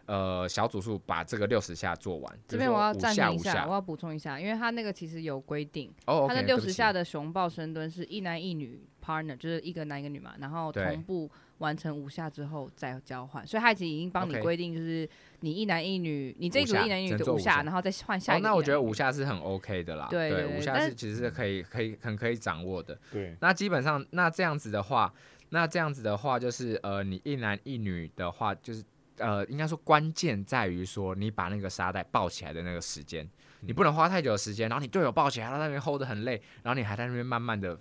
[0.07, 2.39] 呃，小组数把这个六十下做完。
[2.49, 11.31] 这边我要暂停一下，下我要补充一下，因为他那个其实有规定，哦，他的六十下的熊抱深蹲是一男一女 partner，就是一个男一个女嘛，然后同步
[11.61, 15.09] 完成五下之后再交换，所以他已经已经帮你规定，就是
[15.41, 18.47] 你一男一女，你这一组一男一女的五下，然后再换下一个。
[18.47, 22.99] 那我觉得五下是很 OK 的啦，对对，五下是其实是可以可以很可以掌握的。
[23.11, 25.11] 对，那基本上那这样子的话，
[25.49, 28.85] 那这样子的话就是呃，你一男一女的话就是。
[29.19, 33.29] 呃，应该说关键在于说，你把那个沙袋抱起来的那个时间，
[33.61, 37.79] 你不能花太久的时间，然后你队友抱起来，他在那边 hold 得很累，然后你还在那边慢慢的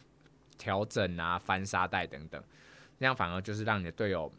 [0.57, 2.43] 调整啊、翻沙袋等等，
[2.99, 4.31] 那样反而就是让你的队友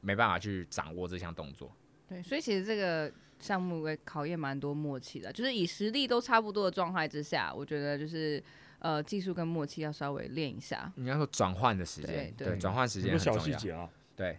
[0.00, 1.70] 没办法去掌握这项动作。
[2.08, 8.42] 对，所以其实这个项目会考验蛮多默契的，就是以实力都差不多的状态之下，我觉得就是
[8.80, 10.92] 呃技术跟默契要稍微练一下。
[10.96, 14.38] 你要说转换的时间，对，转换时间很小细节啊，对。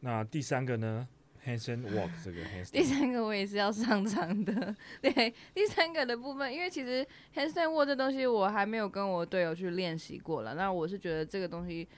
[0.00, 1.08] 那第三个呢
[1.44, 2.70] ？Handstand walk 这个 handstand。
[2.70, 4.74] 第三个我也是要上场的。
[5.00, 10.54] 对，第三个的部分，因为其实 Handstand walk 这东西我还没有跟我队友去练习过了。
[10.54, 11.88] 那我是觉得这个东西，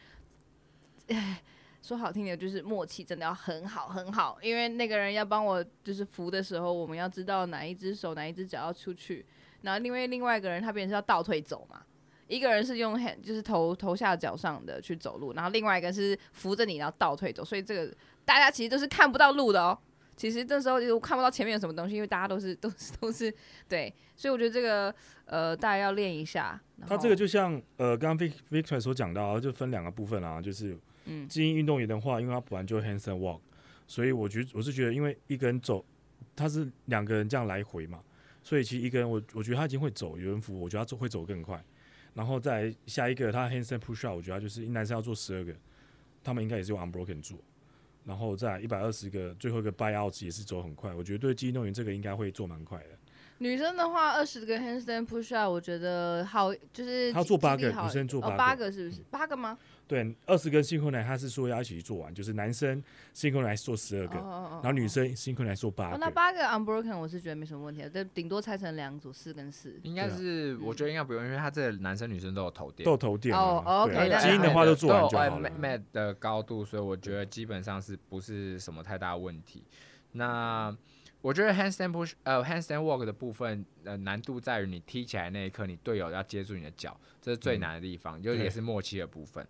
[1.08, 1.42] 哎，
[1.82, 9.26] 说好听点就是默契真的要很好很好，因为那个人要帮我就是扶的时候，我们要知道哪一只手哪一只脚要出去，
[9.60, 11.82] 然后因为另外一个人他别人是要倒退走嘛。
[12.26, 17.94] 一个人是用 hand 就是头头下脚上的去走路，然后另外一个是扶着你，然后倒退走，所以这个
[18.24, 19.78] 大家其实都是看不到路的哦。
[20.16, 23.34] 其实这时候就看不到前面有什么东西，因为大家都是 都是都是
[23.68, 24.94] 对，所以我觉得这个
[25.24, 26.60] 呃大家要练一下。
[26.86, 33.40] 他这个就像呃刚刚 Victor 所讲到，就分两个部分啊，就是嗯，精英运动员的话，因为他本来就 handstand walk，
[33.88, 35.84] 所以我觉得我是觉得，因为一个人走，
[36.36, 38.00] 他是两个人这样来回嘛，
[38.42, 41.62] 所以其实一个人我我觉得他已经会走，有人扶，我觉得他走会走更快。
[42.14, 45.52] 然后再下一个，他 handstand push up，我觉得他就是男生要做十二个，
[46.22, 47.36] 他们应该也是用 unbroken 做。
[48.04, 52.98] 然后再一百二十个，最后一个 buy out 也是走很快，我觉得对肌运动员这个应该会做蛮快的。
[53.44, 59.02] 女生的话，二十个 handstand push up，我觉得好，就是他做八个，女生做八个，哦，八个是不是？
[59.10, 59.58] 八个吗？
[59.86, 62.82] 对，二十个 synchronize 他是说要一起做完，就是男生
[63.14, 65.98] synchronize 做十二个，然后女生 synchronize 做八个。
[65.98, 69.78] 那八个 unbroken 我是觉得没什么问题的，对，顶多拆成两组，四跟四。
[69.82, 73.36] 应该是，我觉得应该不用，因为他这男生女生都有头垫，都有头垫。
[73.36, 75.50] 哦，OK，基因的话都做完就好了。
[75.60, 79.62] mat 的高度，所以我觉得基本上是不是什么太大问题。
[80.16, 80.76] 那
[81.20, 89.46] 我觉得 handstand push 呃 handstand walk 的部分呃难度在于你踢起来那一刻，你队友要接住你的脚，这是最难的地方，就也是默契的部分。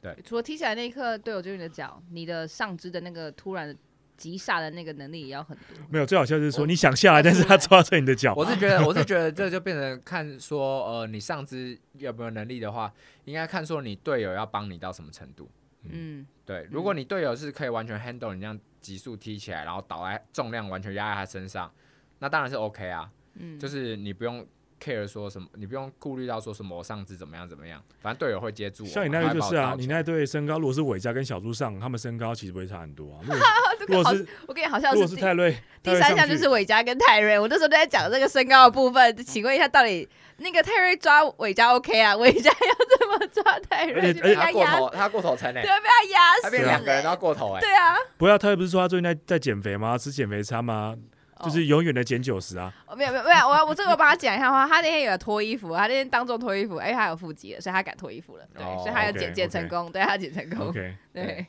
[0.00, 3.74] 对，除了踢起来那一刻，队友就你的脚，你的上肢的那个突然
[4.16, 5.86] 急刹的那个能力也要很多。
[5.88, 8.34] 没有，最好笑就是说你想下来，但是他抓着你的脚。
[8.36, 12.92] 我是觉得， 我是觉得这就变成看说，呃，你上肢有没有能力的话，
[13.24, 15.50] 应该看说你队友要帮你到什么程度。
[15.88, 21.72] 嗯，对，如果你队友是可以完全 handle 你这样急速踢起来，然后倒在重量完全压在他身上，
[22.18, 23.10] 那当然是 OK 啊。
[23.34, 24.46] 嗯，就是你不用。
[24.82, 25.48] Care 说什么？
[25.54, 28.88] 你不用顾虑到说什么，我上肢怎么样怎么样，反正队友会接住我。
[28.88, 33.20] 像你那队就是啊，你那队身高如果是伟嘉跟小猪上，他们身高其实不会差很多啊。
[33.86, 37.38] 如果是我跟你好像是，如果是泰瑞，第三项就是伟嘉跟泰瑞。
[37.38, 40.08] 我那时候都在讲这个身高的部分，请问一下，到底
[40.38, 42.16] 那个泰瑞抓伟嘉 OK 啊？
[42.16, 44.00] 伟嘉要怎么抓泰瑞？
[44.00, 47.60] 而且他过头，他过头才能，对，被他压死，他变两个人都要过头哎。
[47.60, 49.98] 对啊，不要，泰瑞不是说他最近在在减肥吗？
[49.98, 50.96] 吃减肥餐吗？
[51.44, 52.72] 就是永远的减九十啊！
[52.96, 61.46] 没有没有没有，我我这个我帮他讲一下话，他那天有脱衣服，他那天当众脱衣服，哎，他有腹肌了，所以他敢脱衣服了，对，所以他有减减成功，对他减成功，OK， 对。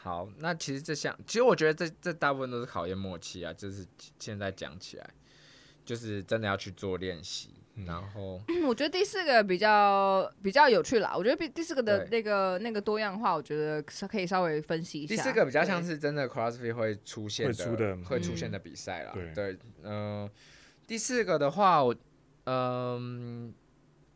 [0.00, 3.84] 好，那其实这项，其实我觉得这这大部分都是考验默契啊，就是
[4.18, 5.06] 现在讲起来，
[5.84, 7.50] 就是真的要去做练习。
[7.86, 11.14] 然后，我觉得第四个比较比较有趣啦。
[11.16, 15.14] 我觉得第第四个的那个那个多样化，我觉得可以稍微分析一下。
[15.14, 19.12] 第四个比较像是真的 CrossFit 会出现的会出的会出现的比赛啦。
[19.14, 19.92] 嗯、对，嗯、
[20.24, 20.30] 呃，
[20.86, 21.94] 第四个的话，我
[22.44, 23.52] 嗯、呃，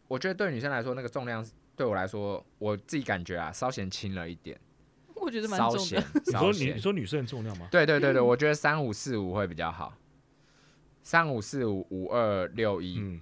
[0.08, 1.46] 我觉得对女生来说，那个重量
[1.76, 4.58] 对我来说，我自己感觉啊，稍显轻了一点。
[5.14, 6.04] 我觉得蛮重的。
[6.26, 7.68] 你说你你说女生的重量吗？
[7.72, 9.94] 对对对对，我觉得三五四五会比较好。
[11.04, 12.98] 三五四五五二六一。
[12.98, 13.20] 嗯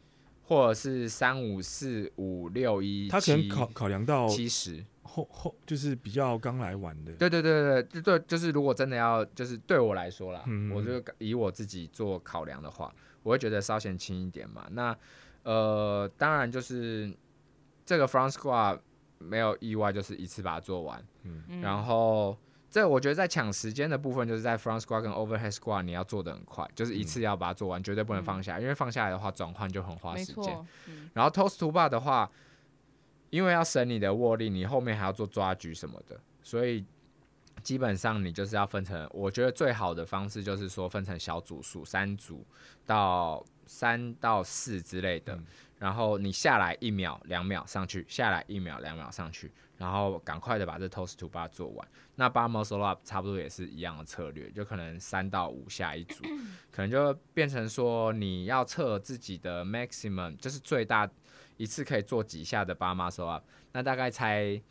[0.51, 7.13] 或者是三五四五六一，他可能考考量到七十后后就是比较刚来玩的。
[7.13, 12.93] 对对对对对，对就是如果真的要就是对我来说啦，嗯、我就以我自己做考量的话，
[13.23, 14.67] 我会觉得稍显轻一点嘛。
[14.73, 14.97] 那
[15.45, 17.17] 呃，当然就是
[17.87, 18.81] 这个 front squat
[19.19, 21.01] 没有意外，就是一次把它做完。
[21.23, 22.37] 嗯、然后
[22.71, 30.57] 这我觉得在抢时间的部分，就是在 front squat 跟 overhead squat，你要做的很快，就是一次要把它做完，嗯、绝对不能放下，因为放下来的话转换就很花时间。
[30.87, 32.31] 嗯、然后 toes to bar 的话，
[33.31, 36.85] 因为要省你的握力，你后面还要做抓举什么的，所以。
[37.63, 42.43] 基本上你就是要分成，我觉得最好的方式就是说分成小组数，三组
[42.87, 45.45] 到三到四之类的，嗯、
[45.79, 51.89] 然后你下来一秒两秒上去，下来一秒两秒上去，然后赶快的把这 toes to bar 做完。
[52.15, 56.23] 那 bar muscle up 差不多也是一样的策略，就可能三到五下一组，
[56.71, 61.11] 可能就变成说你要测自己的 maximum，就是最大
[61.57, 64.63] 一次可以做几下的 bar muscle up，那大概才。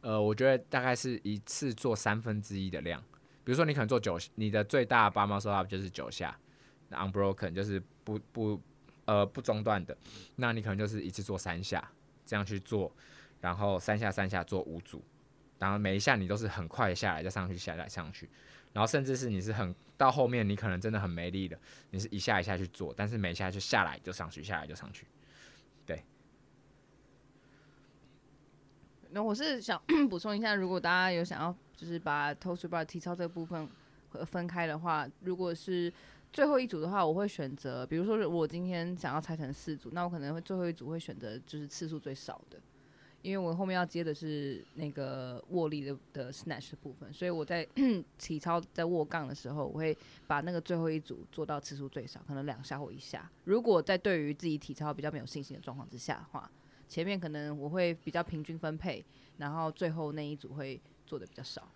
[0.00, 3.02] 呃，我觉得大概是一次做三分之一的量，
[3.42, 6.38] 比如说你可能做九，你的最大 bar muscle up 就是九下
[6.90, 8.60] ，unbroken 就是不不
[9.06, 9.96] 呃不中断的，
[10.36, 11.90] 那你可能就是一次做三下，
[12.26, 12.94] 这样去做，
[13.44, 15.04] 然后三下三下做五组，
[15.58, 18.26] 然后每一下你都是很快下来再上去下来上去，
[18.72, 21.58] 然后甚至是你是很到后面你可能真的很没力了，
[21.90, 25.06] 你是一下一下去做，但是每一下就下来就上去，下来就上去。
[25.84, 26.02] 对
[29.10, 29.78] 那我是想
[30.08, 33.68] 补充一下，如果大家有想要就是把 toes to bar 体操这个部分
[34.24, 35.92] 分开的话，如果是
[36.32, 42.58] 最后一组的话，我会选择，比如说我今天想要拆成四组，那我可能会最后一组会选择就是次数最少的，
[43.24, 47.66] 因为我后面要接的是那个握力的的 snatch 的部分，所以我在
[48.18, 49.96] 体操在握杠的时候，我会
[50.26, 53.28] 把那个最后一组做到次数最少，可能两下或一下。
[53.44, 56.48] 如果在对于自己体操比较没有信心的状况之下的话。
[56.86, 59.02] 前面可能我会比较平均分配，
[59.38, 61.66] 然后最后那一组会做的比较少。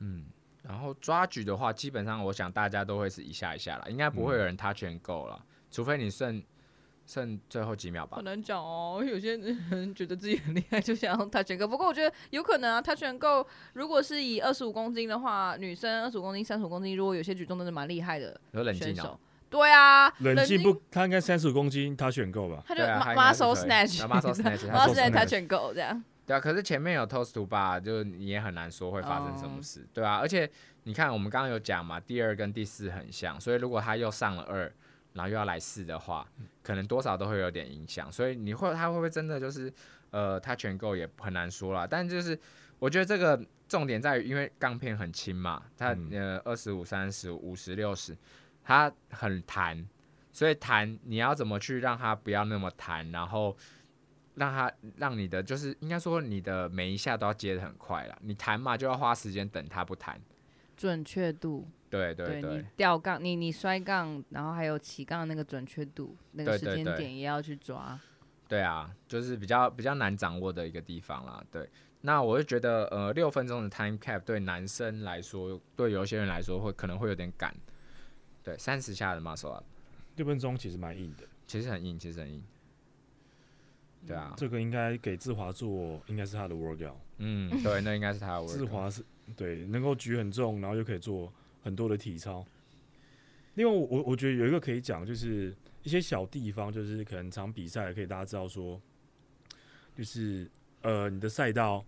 [0.00, 0.26] 嗯，
[0.64, 6.42] 然后抓举的话，基本上我想大家都会是一下一下啦，应该不会有人 touch and go 了，嗯、除非你剩
[7.06, 8.16] 剩最后几秒吧。
[8.16, 11.66] 很难讲哦，有些人觉得自己很厉害，就想要 touch and go。
[11.66, 19.18] 不过我觉得有可能啊，touch and go 如果是以二十五公斤的话，女生二十五公斤、三十五公斤，如果有些举重真的蛮厉害的，有冷静哦。
[19.50, 22.62] 对啊，冷静不，他应该三十五公斤，他选够吧？
[22.66, 24.66] 他就 muscle snatch，muscle snatch
[25.12, 26.02] 他选够这样。
[26.24, 30.48] 对啊，可是前面有 toes to bar，就你也很难说会发生什么事，对啊，而且
[30.84, 34.72] 你看，我们刚刚有讲嘛，第二跟第四很像，所以如果他又上了二，
[35.12, 36.26] 然后又要来试的话，
[36.62, 38.10] 可能多少都会有点影响。
[38.10, 39.72] 所以你会他会不会真的就是
[40.10, 41.86] 呃，他全购也很难说啦。
[41.88, 42.38] 但就是
[42.78, 48.16] 我觉得这个重点在于，因为钢片很轻嘛，它呃二十五、三十五、十、六十。
[48.64, 49.84] 它很弹，
[50.30, 53.56] 所以弹你要怎么去让它不要那么弹，然后
[54.36, 58.16] 让它让你的就是应该说你的每一下都要接的很快了。
[58.20, 60.20] 你弹嘛就要花时间等它不弹，
[60.76, 61.68] 准确度。
[61.92, 68.00] 对对对，对你吊杠，你你摔杠，然后还有起杠那个准确度，那个时间点也要去抓。
[68.48, 71.44] 对啊，就是比较比较难掌握的一个地方啦。
[71.50, 71.68] 对，
[72.00, 77.54] 那我就觉得呃六分钟的 time cap 对男生来说，对有些人来说会可能会有点赶。
[78.42, 79.64] 对，三十下的 muscle up，
[80.16, 82.42] 六分钟其实蛮硬的，其实很硬，其实很硬。
[84.06, 86.94] 对啊，这个应该给志华做，应该是他的 workout。
[87.18, 88.56] 嗯，对，那应该是他的 workout。
[88.56, 89.04] 志华是
[89.36, 91.32] 对，能够举很重，然后又可以做
[91.62, 92.44] 很多的体操。
[93.54, 98.80] 另外，我我我觉得有一个可以讲，就是一些小地方，就是可能场比赛可以大家知道说，
[99.94, 100.50] 就是
[100.80, 101.84] 呃，你的赛道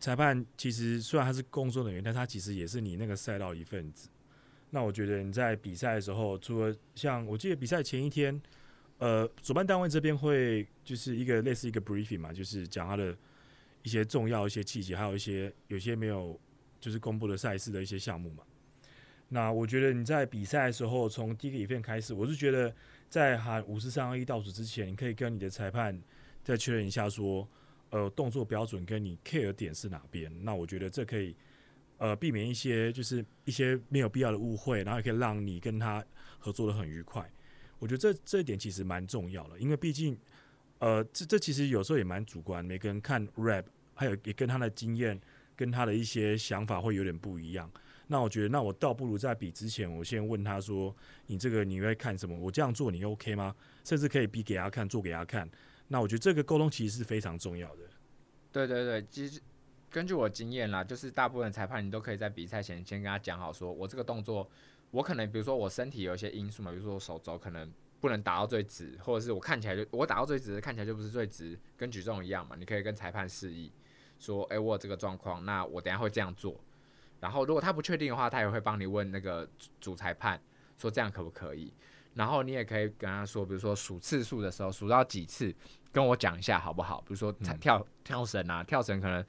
[0.00, 4.08] 裁判其实虽然他是工作人员，但他其实也是你那个赛道一份子。
[4.70, 8.38] 那我觉得你在比赛的时候，除了像我记得比赛前一天，
[8.98, 13.16] 呃，主办单位这边会就是一个类似一个 briefing 嘛，就是讲他的
[13.84, 16.38] 一些重要一些细节，还有一些有些没有
[16.80, 18.42] 就是公布的赛事的一些项目嘛。
[19.28, 22.74] 那我觉得你在比赛的时候，从第一个影片开始，我是觉得
[23.08, 26.00] 在喊五四三二一倒数之前，你可以跟你的裁判
[26.42, 27.48] 再确认一下说，
[27.90, 30.32] 呃，动作标准跟你 care 点是哪边。
[30.44, 31.36] 那我觉得这可以。
[32.00, 36.00] 呃，避免一些就是一些没有必要的误会，然后也可以让你跟他
[36.38, 37.28] 合作的很愉快。
[37.80, 40.16] 我觉得这这一点其实蛮重要的，因为毕竟，
[40.78, 43.64] 呃，这这其实有时候也蛮主观，每个人看 rap，
[43.94, 45.20] 还有也跟他的经验，
[45.56, 47.68] 跟他的一些想法会有点不一样。
[48.08, 50.92] 那我觉得，那我倒不如在比之前，我先问他说
[51.28, 52.36] ：“你这个你会看什么？
[52.36, 53.54] 我这样做你 OK 吗？”
[53.84, 55.48] 甚至可以比给他看，做给他看。
[55.86, 57.82] 那我觉得这个沟通其实是非常重要的。
[58.50, 59.40] 对对对，其实。
[59.90, 64.46] 根据我经验啦，就是大部分裁判你都可以在比赛前先跟他讲好，说我这个动作，
[64.90, 73.72] 我可能比如说我身体有一些因素嘛，比如说我手肘可能不能打到最直，或者是我看起来就我打到最直，看起来就不是最直，跟举重一样嘛，你可以跟裁判示意
[74.18, 76.60] 说，诶、我有这个状况，那我等下会这样做。
[77.20, 79.48] 然后如果他不确定的话，他也会帮你问那个
[79.80, 80.40] 主裁判
[80.76, 81.72] 说这样可不可以。
[82.14, 85.54] 然后你也可以跟他说，比如说数次数的时候数到几次，
[85.92, 87.00] 跟我讲一下好不好？
[87.02, 89.24] 比如说跳跳绳啊，跳绳可能。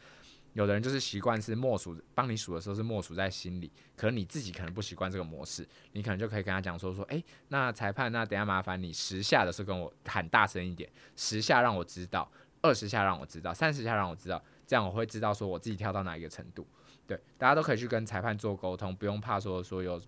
[0.53, 12.29] 有的人就是习惯是默数，帮你数的时候是默数在心里，可能你自己可能不习惯这个模式，你可能就可以跟他讲说说，诶，那裁判，那等下麻烦你十下的时候跟我喊大声一点，十下让我知道，
[12.63, 16.67] 二十下让我知道，三十下让我知道，这样我会知道说我自己跳到哪一个程度。
[17.09, 19.99] 对，大家都可以去跟裁判做沟通，不用怕说说有，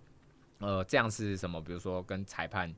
[0.60, 1.60] 呃，这样是什么？
[1.60, 2.72] 比如说跟裁判。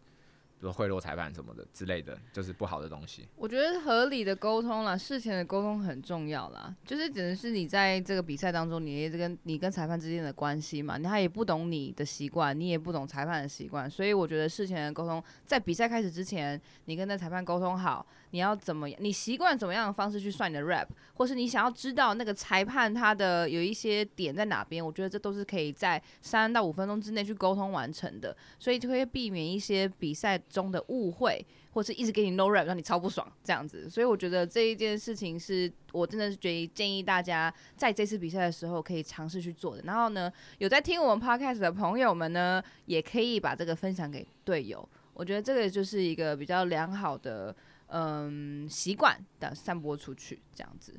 [0.64, 3.28] 比如贿赂裁判什么的之类的，就是不好的东西。
[3.36, 6.74] 我觉得合理的沟通啦，事前的沟通很重要啦。
[6.86, 39.82] 就是只能是你在这个比赛当中，你也跟你跟裁判之间的关系嘛，他也不懂你的习惯，你也不懂裁判的习惯，所以我觉得事前的沟通，在比赛开始之前，你跟那裁判沟通好，你要怎么样，你习惯怎么样的方式去算你的 rap，或是你想要知道那个裁判他的有一些点在哪边，我觉得这都是可以在三到五分钟之内去沟通完成的，所以就会避免一些比赛中的误会，或是一直给你 no rap 让你超不爽这样子，所以我觉得这一件事情是我真的是觉得建议大家在这次比赛的时候可以尝试去做的。
[39.82, 44.88] 然后呢，有在听我们 podcast 的朋友们呢，也可以把这个分享给队友。
[45.12, 47.54] 我觉得这个就是一个比较良好的
[47.88, 50.94] 嗯习惯的散播出去这样子，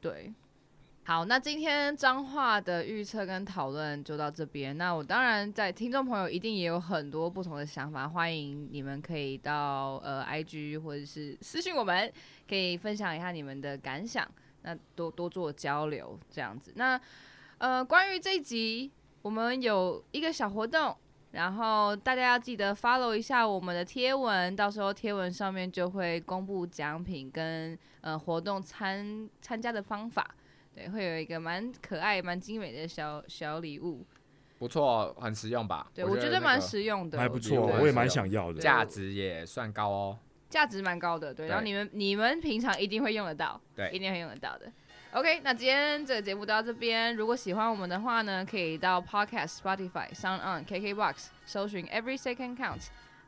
[0.00, 0.32] 对。
[1.04, 4.78] 好，那今天彰化的预测跟讨论就到这边。
[4.78, 12.10] 那我当然在听众朋友一定也有很多不同的想法，欢迎你们可以到呃 IG 或者是私信我们，
[12.48, 14.24] 可以分享一下你们的感想，
[14.62, 16.72] 那多多做交流这样子。
[16.76, 16.98] 那
[17.58, 18.92] 呃关于这一集，
[19.22, 20.96] 我们有一个小活动，
[21.32, 30.32] 然后大家要记得 follow 一下我们的贴文，到时候贴文上面就会公布奖品跟呃活动参参加的方法。
[30.74, 34.04] 对，会有一个蛮可爱、蛮精美的小小礼物，
[34.58, 35.90] 不错，很实用吧？
[35.94, 40.18] 对，我觉得蛮实用的，还不错，我也蛮想要的，价值也算高哦，
[40.48, 41.34] 价值蛮高的。
[41.34, 44.72] 对，然后你们你们平常一定会用得到，对，一定会用得到的。
[45.12, 52.56] OK，那今天这个节目到这边，如果喜欢我们的话呢，可以到 Podcast、Spotify、Sound On、KKBox 搜寻 Every Second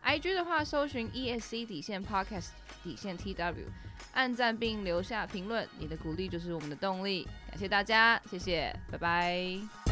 [0.04, 2.48] I G 的话搜寻 ESC 底线 Podcast
[2.82, 3.66] 底线 TW。
[4.12, 7.26] 按赞并留下评论，你的鼓励就是我们的动力。
[7.48, 9.83] 感谢大家，谢谢，拜拜。